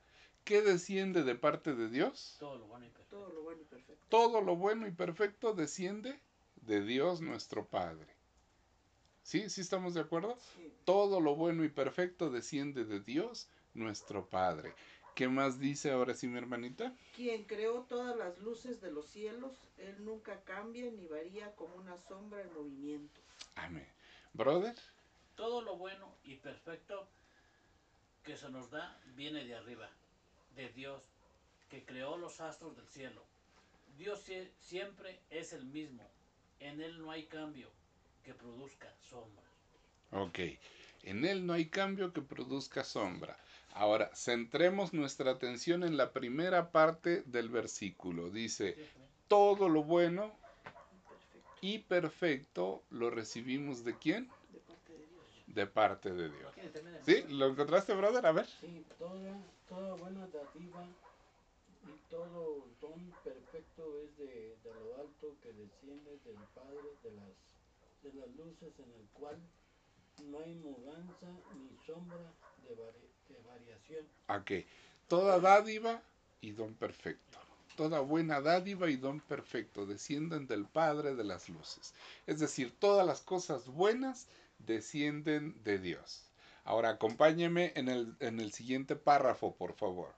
[0.48, 2.37] ¿Qué desciende de parte de Dios?
[2.38, 3.18] Todo lo bueno y perfecto.
[3.18, 4.06] Todo lo bueno y perfecto.
[4.08, 6.18] Todo lo bueno y perfecto desciende
[6.62, 8.06] de Dios nuestro Padre.
[9.22, 9.50] ¿Sí?
[9.50, 10.38] ¿Sí estamos de acuerdo?
[10.56, 10.72] Sí.
[10.87, 14.72] Todo lo bueno y perfecto desciende de Dios nuestro Padre.
[15.14, 16.96] ¿Qué más dice ahora sí mi hermanita?
[17.14, 21.98] Quien creó todas las luces de los cielos, Él nunca cambia ni varía como una
[21.98, 23.20] sombra en movimiento.
[23.54, 23.87] Amén.
[24.32, 24.74] Brother,
[25.34, 27.06] Todo lo bueno y perfecto
[28.22, 29.90] que se nos da viene de arriba,
[30.58, 31.00] de Dios,
[31.70, 33.22] que creó los astros del cielo.
[33.96, 36.04] Dios sie- siempre es el mismo.
[36.60, 37.70] En Él no hay cambio
[38.24, 39.44] que produzca sombra.
[40.10, 40.38] ok.
[41.04, 43.38] En Él no hay cambio que produzca sombra.
[43.74, 48.28] Ahora, centremos nuestra atención en la primera parte del versículo.
[48.30, 48.76] Dice,
[49.28, 50.32] todo lo bueno
[51.60, 54.28] y perfecto lo recibimos de quién?
[55.58, 56.54] De parte de Dios.
[57.04, 57.24] ¿Sí?
[57.30, 58.24] ¿Lo encontraste, brother?
[58.24, 58.46] A ver.
[58.60, 59.36] Sí, toda,
[59.68, 60.86] toda buena dádiva
[61.84, 67.32] y todo don perfecto es de, de lo alto que desciende del Padre de las,
[68.04, 69.36] de las luces en el cual
[70.30, 72.18] no hay mudanza ni sombra
[72.68, 74.06] de, vari- de variación.
[74.28, 74.64] Ok.
[75.08, 76.00] Toda dádiva
[76.40, 77.38] y don perfecto.
[77.76, 81.94] Toda buena dádiva y don perfecto descienden del Padre de las luces.
[82.28, 86.30] Es decir, todas las cosas buenas descienden de Dios.
[86.64, 90.14] Ahora acompáñeme en el, en el siguiente párrafo, por favor.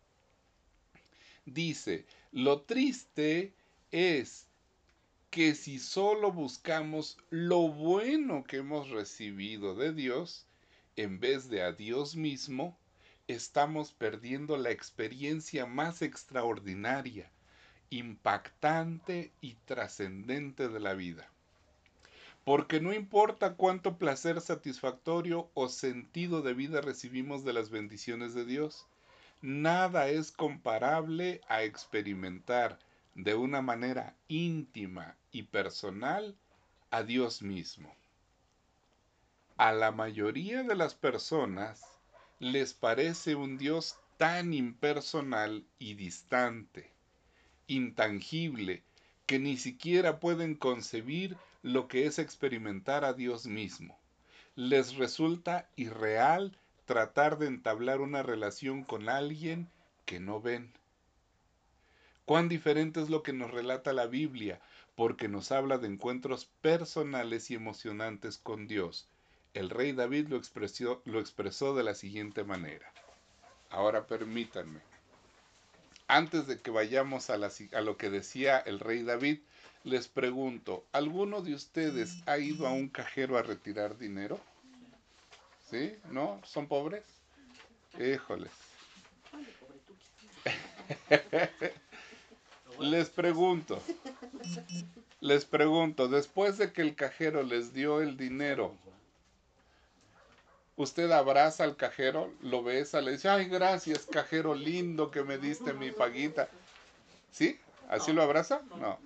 [1.47, 3.55] Dice, lo triste
[3.91, 4.47] es
[5.31, 10.47] que si solo buscamos lo bueno que hemos recibido de Dios,
[10.97, 12.77] en vez de a Dios mismo,
[13.29, 17.31] estamos perdiendo la experiencia más extraordinaria,
[17.91, 21.31] impactante y trascendente de la vida.
[22.51, 28.45] Porque no importa cuánto placer satisfactorio o sentido de vida recibimos de las bendiciones de
[28.45, 28.89] Dios,
[29.41, 32.81] nada es comparable a experimentar
[33.15, 36.37] de una manera íntima y personal
[36.91, 37.95] a Dios mismo.
[39.57, 41.85] A la mayoría de las personas
[42.41, 46.91] les parece un Dios tan impersonal y distante,
[47.69, 48.83] intangible,
[49.27, 53.99] que ni siquiera pueden concebir lo que es experimentar a Dios mismo.
[54.57, 59.69] Les resulta irreal tratar de entablar una relación con alguien
[60.05, 60.73] que no ven.
[62.25, 64.61] Cuán diferente es lo que nos relata la Biblia,
[64.97, 69.09] porque nos habla de encuentros personales y emocionantes con Dios.
[69.55, 72.93] El rey David lo expresó, lo expresó de la siguiente manera.
[73.71, 74.81] Ahora permítanme.
[76.07, 79.41] Antes de que vayamos a, lo que decía el rey David,
[79.85, 84.39] les pregunto, ¿alguno de ustedes ha ido a un cajero a retirar dinero?
[85.71, 85.97] ¿Sí?
[86.11, 86.41] ¿No?
[86.45, 87.05] ¿Son pobres?
[87.99, 88.53] Híjoles.
[92.81, 93.83] Les pregunto,
[95.21, 98.75] les pregunto, después de que el cajero les dio el dinero,
[100.77, 105.75] usted abraza al cajero, lo besa, le dice, ay, gracias, cajero lindo que me diste
[105.75, 106.49] mi paguita.
[107.31, 107.61] ¿Sí?
[107.91, 108.63] ¿Así lo abraza?
[108.81, 108.99] no,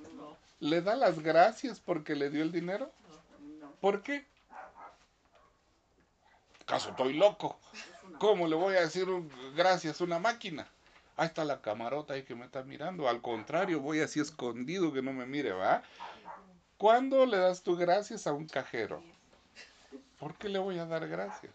[0.61, 2.91] ¿Le da las gracias porque le dio el dinero?
[3.81, 4.27] ¿Por qué?
[6.63, 7.59] ¿Acaso estoy loco?
[8.19, 10.67] ¿Cómo le voy a decir un- gracias a una máquina?
[11.17, 13.09] Ahí está la camarota ahí que me está mirando.
[13.09, 15.83] Al contrario, voy así escondido que no me mire, ¿va?
[16.79, 19.03] ¿Cuándo le das tú gracias a un cajero?
[20.19, 21.53] ¿Por qué le voy a dar gracias?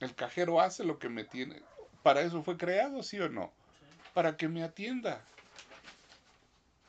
[0.00, 1.62] El cajero hace lo que me tiene.
[2.02, 3.52] Para eso fue creado, ¿sí o no?
[4.12, 5.20] Para que me atienda.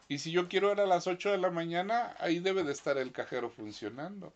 [0.10, 2.98] Y si yo quiero ir a las 8 de la mañana, ahí debe de estar
[2.98, 4.32] el cajero funcionando.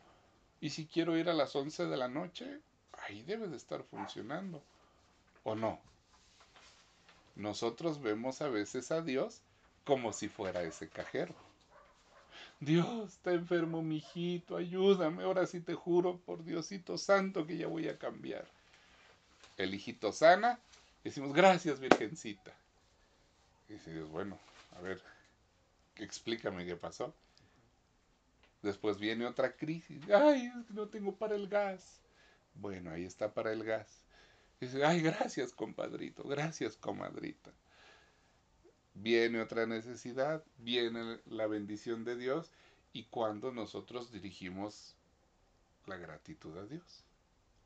[0.60, 2.60] Y si quiero ir a las 11 de la noche,
[3.08, 4.62] ahí debe de estar funcionando.
[5.44, 5.80] ¿O no?
[7.36, 9.42] Nosotros vemos a veces a Dios
[9.86, 11.34] como si fuera ese cajero.
[12.60, 17.66] Dios, está enfermo mi hijito, ayúdame, ahora sí te juro por Diosito Santo que ya
[17.66, 18.46] voy a cambiar.
[19.58, 20.60] El hijito sana,
[21.04, 22.52] decimos, gracias Virgencita.
[23.68, 24.38] Y dice Dios, bueno,
[24.78, 25.02] a ver,
[25.96, 27.14] explícame qué pasó.
[28.62, 32.02] Después viene otra crisis, ay, no tengo para el gas.
[32.54, 34.04] Bueno, ahí está para el gas.
[34.60, 37.52] Dice, ay, gracias, compadrito, gracias, comadrita.
[38.94, 42.52] Viene otra necesidad, viene la bendición de Dios
[42.94, 44.96] y cuando nosotros dirigimos
[45.88, 47.06] la gratitud a Dios.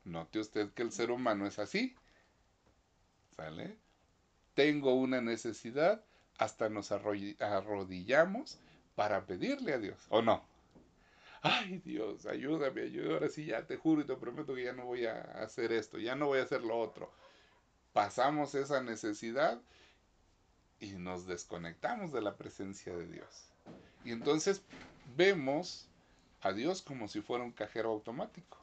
[0.04, 1.94] Note usted que el ser humano es así.
[3.36, 3.76] ¿Sale?
[4.54, 6.02] Tengo una necesidad,
[6.38, 8.58] hasta nos arrodillamos
[8.94, 10.44] para pedirle a Dios, ¿o no?
[11.46, 14.84] ay Dios, ayúdame, ayúdame, ahora sí ya te juro y te prometo que ya no
[14.86, 17.10] voy a hacer esto, ya no voy a hacer lo otro.
[17.92, 19.60] Pasamos esa necesidad
[20.80, 23.48] y nos desconectamos de la presencia de Dios.
[24.04, 24.62] Y entonces
[25.16, 25.88] vemos
[26.42, 28.58] a Dios como si fuera un cajero automático.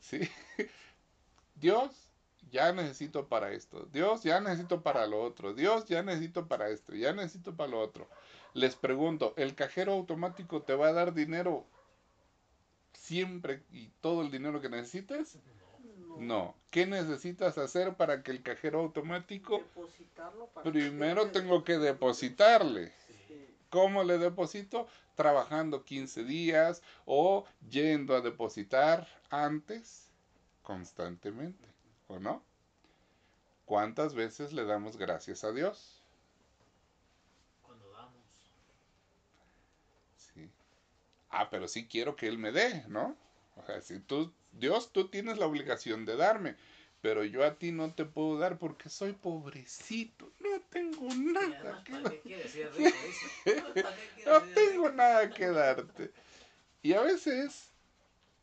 [0.00, 0.20] ¿Sí?
[1.56, 1.90] Dios,
[2.50, 3.88] ya necesito para esto.
[3.92, 5.54] Dios, ya necesito para lo otro.
[5.54, 6.94] Dios, ya necesito para esto.
[6.94, 8.08] Ya necesito para lo otro.
[8.54, 11.66] Les pregunto, ¿el cajero automático te va a dar dinero
[12.92, 15.38] siempre y todo el dinero que necesites?
[16.18, 16.54] No.
[16.70, 19.58] ¿Qué necesitas hacer para que el cajero automático?
[19.58, 22.92] Depositarlo para Primero tengo que depositarle.
[23.68, 24.86] ¿Cómo le deposito?
[25.14, 30.06] Trabajando 15 días o yendo a depositar antes
[30.66, 31.68] constantemente,
[32.08, 32.42] ¿o no?
[33.64, 36.02] ¿Cuántas veces le damos gracias a Dios?
[41.36, 43.16] ah, pero sí quiero que Él me dé, ¿no?
[43.56, 46.56] O sea, si tú, Dios, tú tienes la obligación de darme,
[47.02, 51.92] pero yo a ti no te puedo dar porque soy pobrecito, no tengo nada que
[51.92, 52.22] darte.
[54.26, 56.10] no tengo nada que darte.
[56.82, 57.72] Y a veces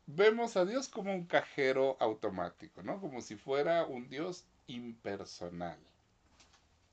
[0.06, 3.00] vemos a Dios como un cajero automático, ¿no?
[3.00, 5.78] Como si fuera un Dios impersonal.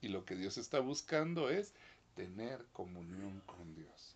[0.02, 1.74] Y lo que Dios está buscando es
[2.16, 4.16] tener comunión con Dios.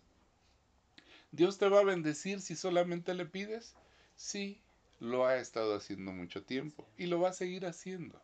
[1.32, 3.74] Dios te va a bendecir si solamente le pides.
[4.16, 4.60] Sí,
[5.00, 8.20] lo ha estado haciendo mucho tiempo y lo va a seguir haciendo.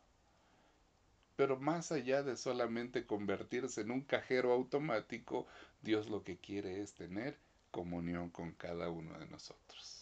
[1.36, 5.46] Pero más allá de solamente convertirse en un cajero automático,
[5.82, 7.36] Dios lo que quiere es tener
[7.70, 10.01] comunión con cada uno de nosotros.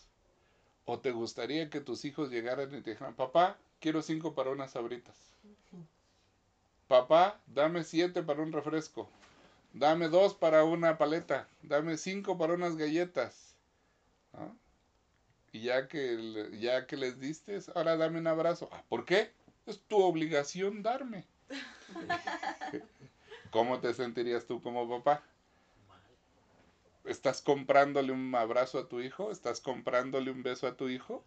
[0.92, 4.72] ¿O te gustaría que tus hijos llegaran y te dijeran, papá, quiero cinco para unas
[4.72, 5.14] sabritas?
[6.88, 9.08] Papá, dame siete para un refresco.
[9.72, 11.46] Dame dos para una paleta.
[11.62, 13.54] Dame cinco para unas galletas.
[15.52, 18.68] Y ya que, ya que les diste, ahora dame un abrazo.
[18.72, 19.30] Ah, ¿Por qué?
[19.66, 21.24] Es tu obligación darme.
[23.52, 25.22] ¿Cómo te sentirías tú como papá?
[27.04, 29.30] ¿Estás comprándole un abrazo a tu hijo?
[29.30, 31.24] ¿Estás comprándole un beso a tu hijo?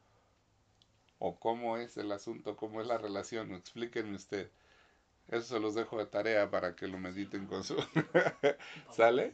[1.19, 2.55] ¿O cómo es el asunto?
[2.55, 3.53] ¿Cómo es la relación?
[3.53, 4.51] Explíquenme usted.
[5.29, 7.75] Eso se los dejo de tarea para que lo mediten con su...
[8.91, 9.33] ¿Sale?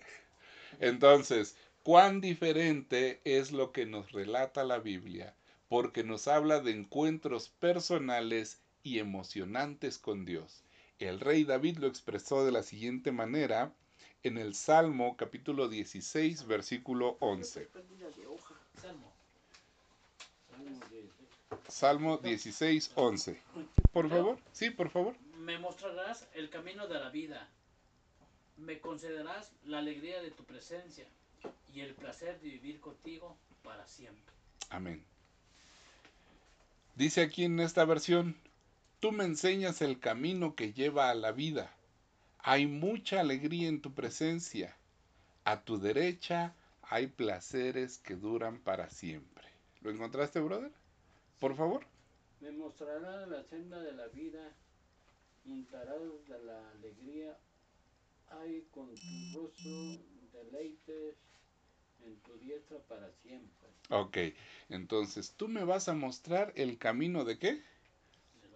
[0.80, 5.36] Entonces, cuán diferente es lo que nos relata la Biblia,
[5.68, 10.64] porque nos habla de encuentros personales y emocionantes con Dios.
[11.00, 13.74] El rey David lo expresó de la siguiente manera
[14.24, 17.70] en el Salmo capítulo 16, versículo 11.
[21.68, 23.42] Salmo 16, 11.
[23.92, 25.16] Por favor, sí, por favor
[25.50, 27.50] me mostrarás el camino de la vida,
[28.58, 31.08] me concederás la alegría de tu presencia
[31.74, 34.32] y el placer de vivir contigo para siempre.
[34.70, 35.04] Amén.
[36.96, 38.36] Dice aquí en esta versión,
[39.00, 41.74] tú me enseñas el camino que lleva a la vida.
[42.40, 44.76] Hay mucha alegría en tu presencia.
[45.44, 49.48] A tu derecha hay placeres que duran para siempre.
[49.82, 50.72] ¿Lo encontraste, brother?
[51.40, 51.86] Por favor.
[52.42, 54.56] Me mostrará la senda de la vida
[55.46, 57.36] Intarados de la alegría,
[58.30, 61.16] hay con tu rostro deleites
[62.06, 63.68] en tu diestra para siempre.
[63.90, 64.18] Ok,
[64.70, 67.64] entonces tú me vas a mostrar el camino de qué?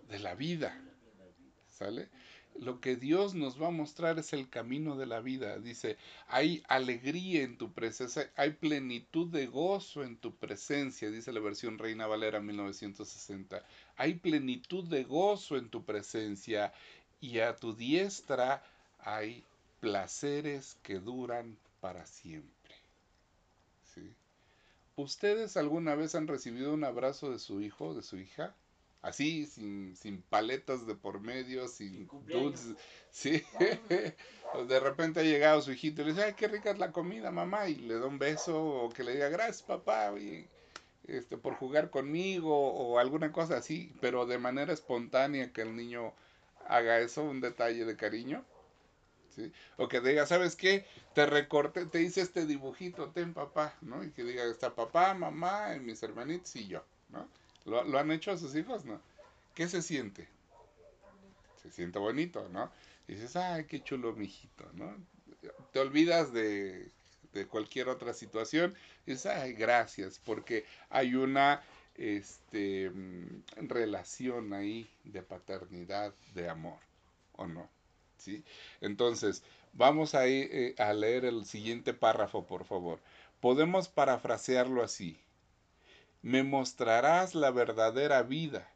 [0.08, 0.80] De la vida.
[1.70, 2.10] ¿Sale?
[2.60, 5.60] Lo que Dios nos va a mostrar es el camino de la vida.
[5.60, 5.98] Dice,
[6.28, 11.78] hay alegría en tu presencia, hay plenitud de gozo en tu presencia, dice la versión
[11.78, 13.64] Reina Valera 1960
[13.98, 16.74] hay plenitud de gozo en tu presencia
[17.22, 18.64] y a tu diestra
[19.00, 19.44] hay
[19.80, 22.54] placeres que duran para siempre.
[24.96, 28.56] ¿Ustedes alguna vez han recibido un abrazo de su hijo, de su hija?
[29.04, 32.76] Así, sin, sin paletas de por medio, sin dulces.
[33.12, 33.44] Sí.
[34.68, 37.30] de repente ha llegado su hijito y le dice, ay, qué rica es la comida,
[37.30, 37.68] mamá.
[37.68, 40.48] Y le da un beso o que le diga, gracias, papá, oye,
[41.06, 43.94] este, por jugar conmigo o alguna cosa así.
[44.00, 46.14] Pero de manera espontánea que el niño
[46.66, 48.46] haga eso, un detalle de cariño.
[49.36, 49.52] ¿sí?
[49.76, 50.86] O que diga, ¿sabes qué?
[51.14, 54.02] Te recorté, te hice este dibujito, ten papá, ¿no?
[54.02, 57.28] Y que diga, está papá, mamá, y mis hermanitos y yo, ¿no?
[57.66, 58.86] ¿Lo, lo han hecho a sus hijos?
[58.86, 59.00] ¿No?
[59.56, 60.28] ¿Qué se siente?
[61.62, 62.72] Se siente bonito, ¿no?
[63.08, 64.96] Y dices, ay, qué chulo, mijito, ¿no?
[65.72, 66.90] Te olvidas de,
[67.34, 71.62] de cualquier otra situación y dices, ay, gracias, porque hay una
[71.96, 76.80] este, mm, relación ahí de paternidad, de amor,
[77.34, 77.70] ¿o no?
[78.18, 78.44] ¿Sí?
[78.82, 79.44] Entonces,
[79.74, 83.00] vamos a, ir, eh, a leer el siguiente párrafo, por favor.
[83.42, 85.20] Podemos parafrasearlo así.
[86.24, 88.72] Me mostrarás la verdadera vida.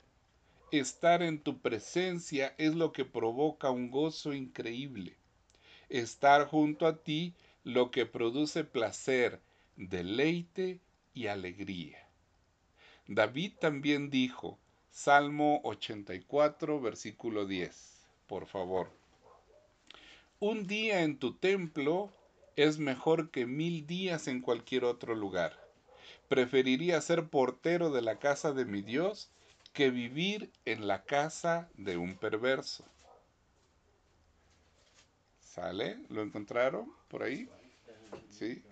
[0.73, 5.15] Estar en tu presencia es lo que provoca un gozo increíble.
[5.87, 7.33] Estar junto a ti
[7.63, 9.39] lo que produce placer,
[9.77, 10.81] deleite
[11.13, 12.05] y alegría.
[13.07, 14.59] David también dijo,
[14.91, 18.91] Salmo 84, versículo 10, por favor.
[20.41, 22.11] Un día en tu templo
[22.57, 25.66] es mejor que mil días en cualquier otro lugar.
[26.27, 29.29] Preferiría ser portero de la casa de mi Dios
[29.73, 32.83] que vivir en la casa de un perverso.
[35.39, 35.97] ¿Sale?
[36.09, 37.49] ¿Lo encontraron por ahí?
[38.29, 38.63] Sí.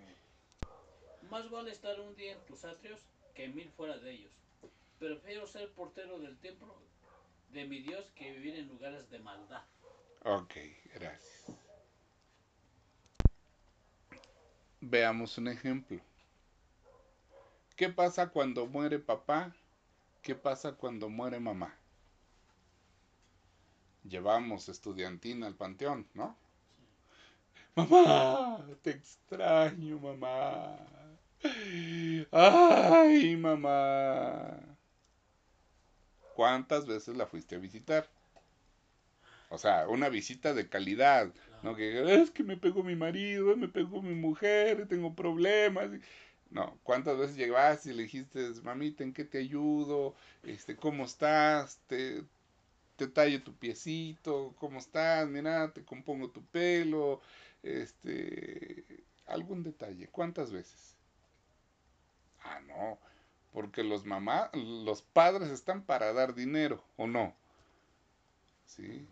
[1.30, 3.00] Más vale estar un día en tus atrios
[3.34, 4.32] que mil fuera de ellos.
[4.98, 6.74] Prefiero ser portero del templo
[7.50, 9.64] de mi Dios que vivir en lugares de maldad.
[10.24, 10.54] Ok,
[10.94, 11.56] gracias.
[14.80, 16.00] Veamos un ejemplo.
[17.76, 19.54] ¿Qué pasa cuando muere papá?
[20.22, 21.76] ¿Qué pasa cuando muere mamá?
[24.08, 26.36] Llevamos estudiantina al panteón, ¿no?
[27.74, 30.78] Mamá, te extraño, mamá.
[32.30, 34.58] Ay, mamá.
[36.34, 38.08] ¿Cuántas veces la fuiste a visitar?
[39.50, 41.76] O sea, una visita de calidad, ¿no?
[41.76, 45.90] Que es que me pegó mi marido, me pegó mi mujer, tengo problemas.
[46.50, 50.14] No, ¿cuántas veces llegaste y le dijiste, mamita, ¿en qué te ayudo?
[50.42, 51.78] Este, ¿cómo estás?
[51.88, 52.24] Te,
[52.96, 55.28] te tallo tu piecito, ¿cómo estás?
[55.28, 57.20] Mira, te compongo tu pelo,
[57.62, 60.08] este, algún detalle.
[60.08, 60.96] ¿Cuántas veces?
[62.42, 62.98] Ah, no,
[63.52, 67.34] porque los mamás, los padres están para dar dinero, ¿o no?
[68.66, 69.06] ¿Sí?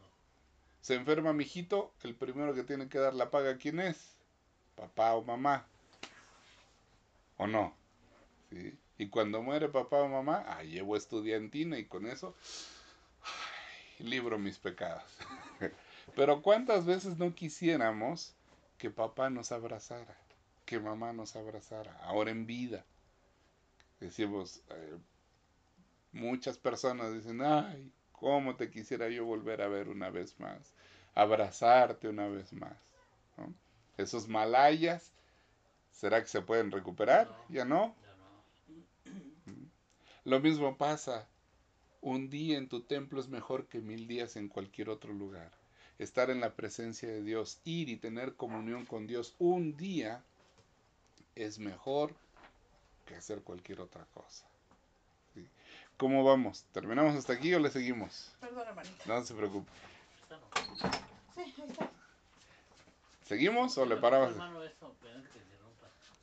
[0.82, 4.16] Se enferma mi hijito, el primero que tiene que dar la paga, ¿quién es?
[4.76, 5.66] Papá o mamá.
[7.36, 7.74] ¿O no?
[8.50, 8.78] ¿Sí?
[8.98, 12.34] Y cuando muere papá o mamá, ah, llevo estudiantina y con eso
[13.98, 15.02] libro mis pecados.
[16.16, 18.34] Pero ¿cuántas veces no quisiéramos
[18.78, 20.16] que papá nos abrazara,
[20.64, 22.84] que mamá nos abrazara, ahora en vida?
[24.00, 24.98] Decimos, eh,
[26.12, 30.74] muchas personas dicen, ay, cómo te quisiera yo volver a ver una vez más,
[31.14, 32.76] abrazarte una vez más.
[33.96, 35.12] Esos malayas,
[35.94, 37.28] ¿será que se pueden recuperar?
[37.28, 37.54] No.
[37.54, 37.96] ¿Ya no?
[38.02, 39.70] Ya no.
[40.24, 41.26] Lo mismo pasa.
[42.00, 45.50] Un día en tu templo es mejor que mil días en cualquier otro lugar.
[45.98, 50.22] Estar en la presencia de Dios, ir y tener comunión con Dios un día
[51.34, 52.14] es mejor
[53.06, 54.44] que hacer cualquier otra cosa.
[55.32, 55.48] ¿sí?
[55.96, 56.64] ¿Cómo vamos?
[56.72, 58.34] ¿Terminamos hasta aquí o le seguimos?
[58.40, 59.04] Perdón, hermanita.
[59.06, 59.70] No se preocupe.
[61.34, 61.90] Sí, ahí está.
[63.22, 64.34] ¿Seguimos o le paramos?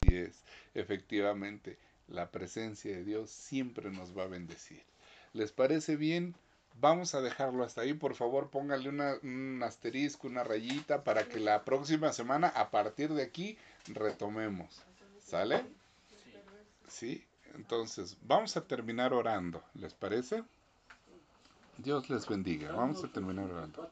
[0.01, 0.43] Así es,
[0.73, 1.77] efectivamente,
[2.07, 4.81] la presencia de Dios siempre nos va a bendecir.
[5.33, 6.35] ¿Les parece bien?
[6.79, 7.93] Vamos a dejarlo hasta ahí.
[7.93, 13.13] Por favor, póngale una- un asterisco, una rayita para que la próxima semana, a partir
[13.13, 14.81] de aquí, retomemos.
[15.23, 15.65] ¿Sale?
[16.87, 17.23] Sí.
[17.55, 19.63] Entonces, vamos a terminar orando.
[19.75, 20.43] ¿Les parece?
[21.77, 22.71] Dios les bendiga.
[22.71, 23.89] Vamos a terminar orando.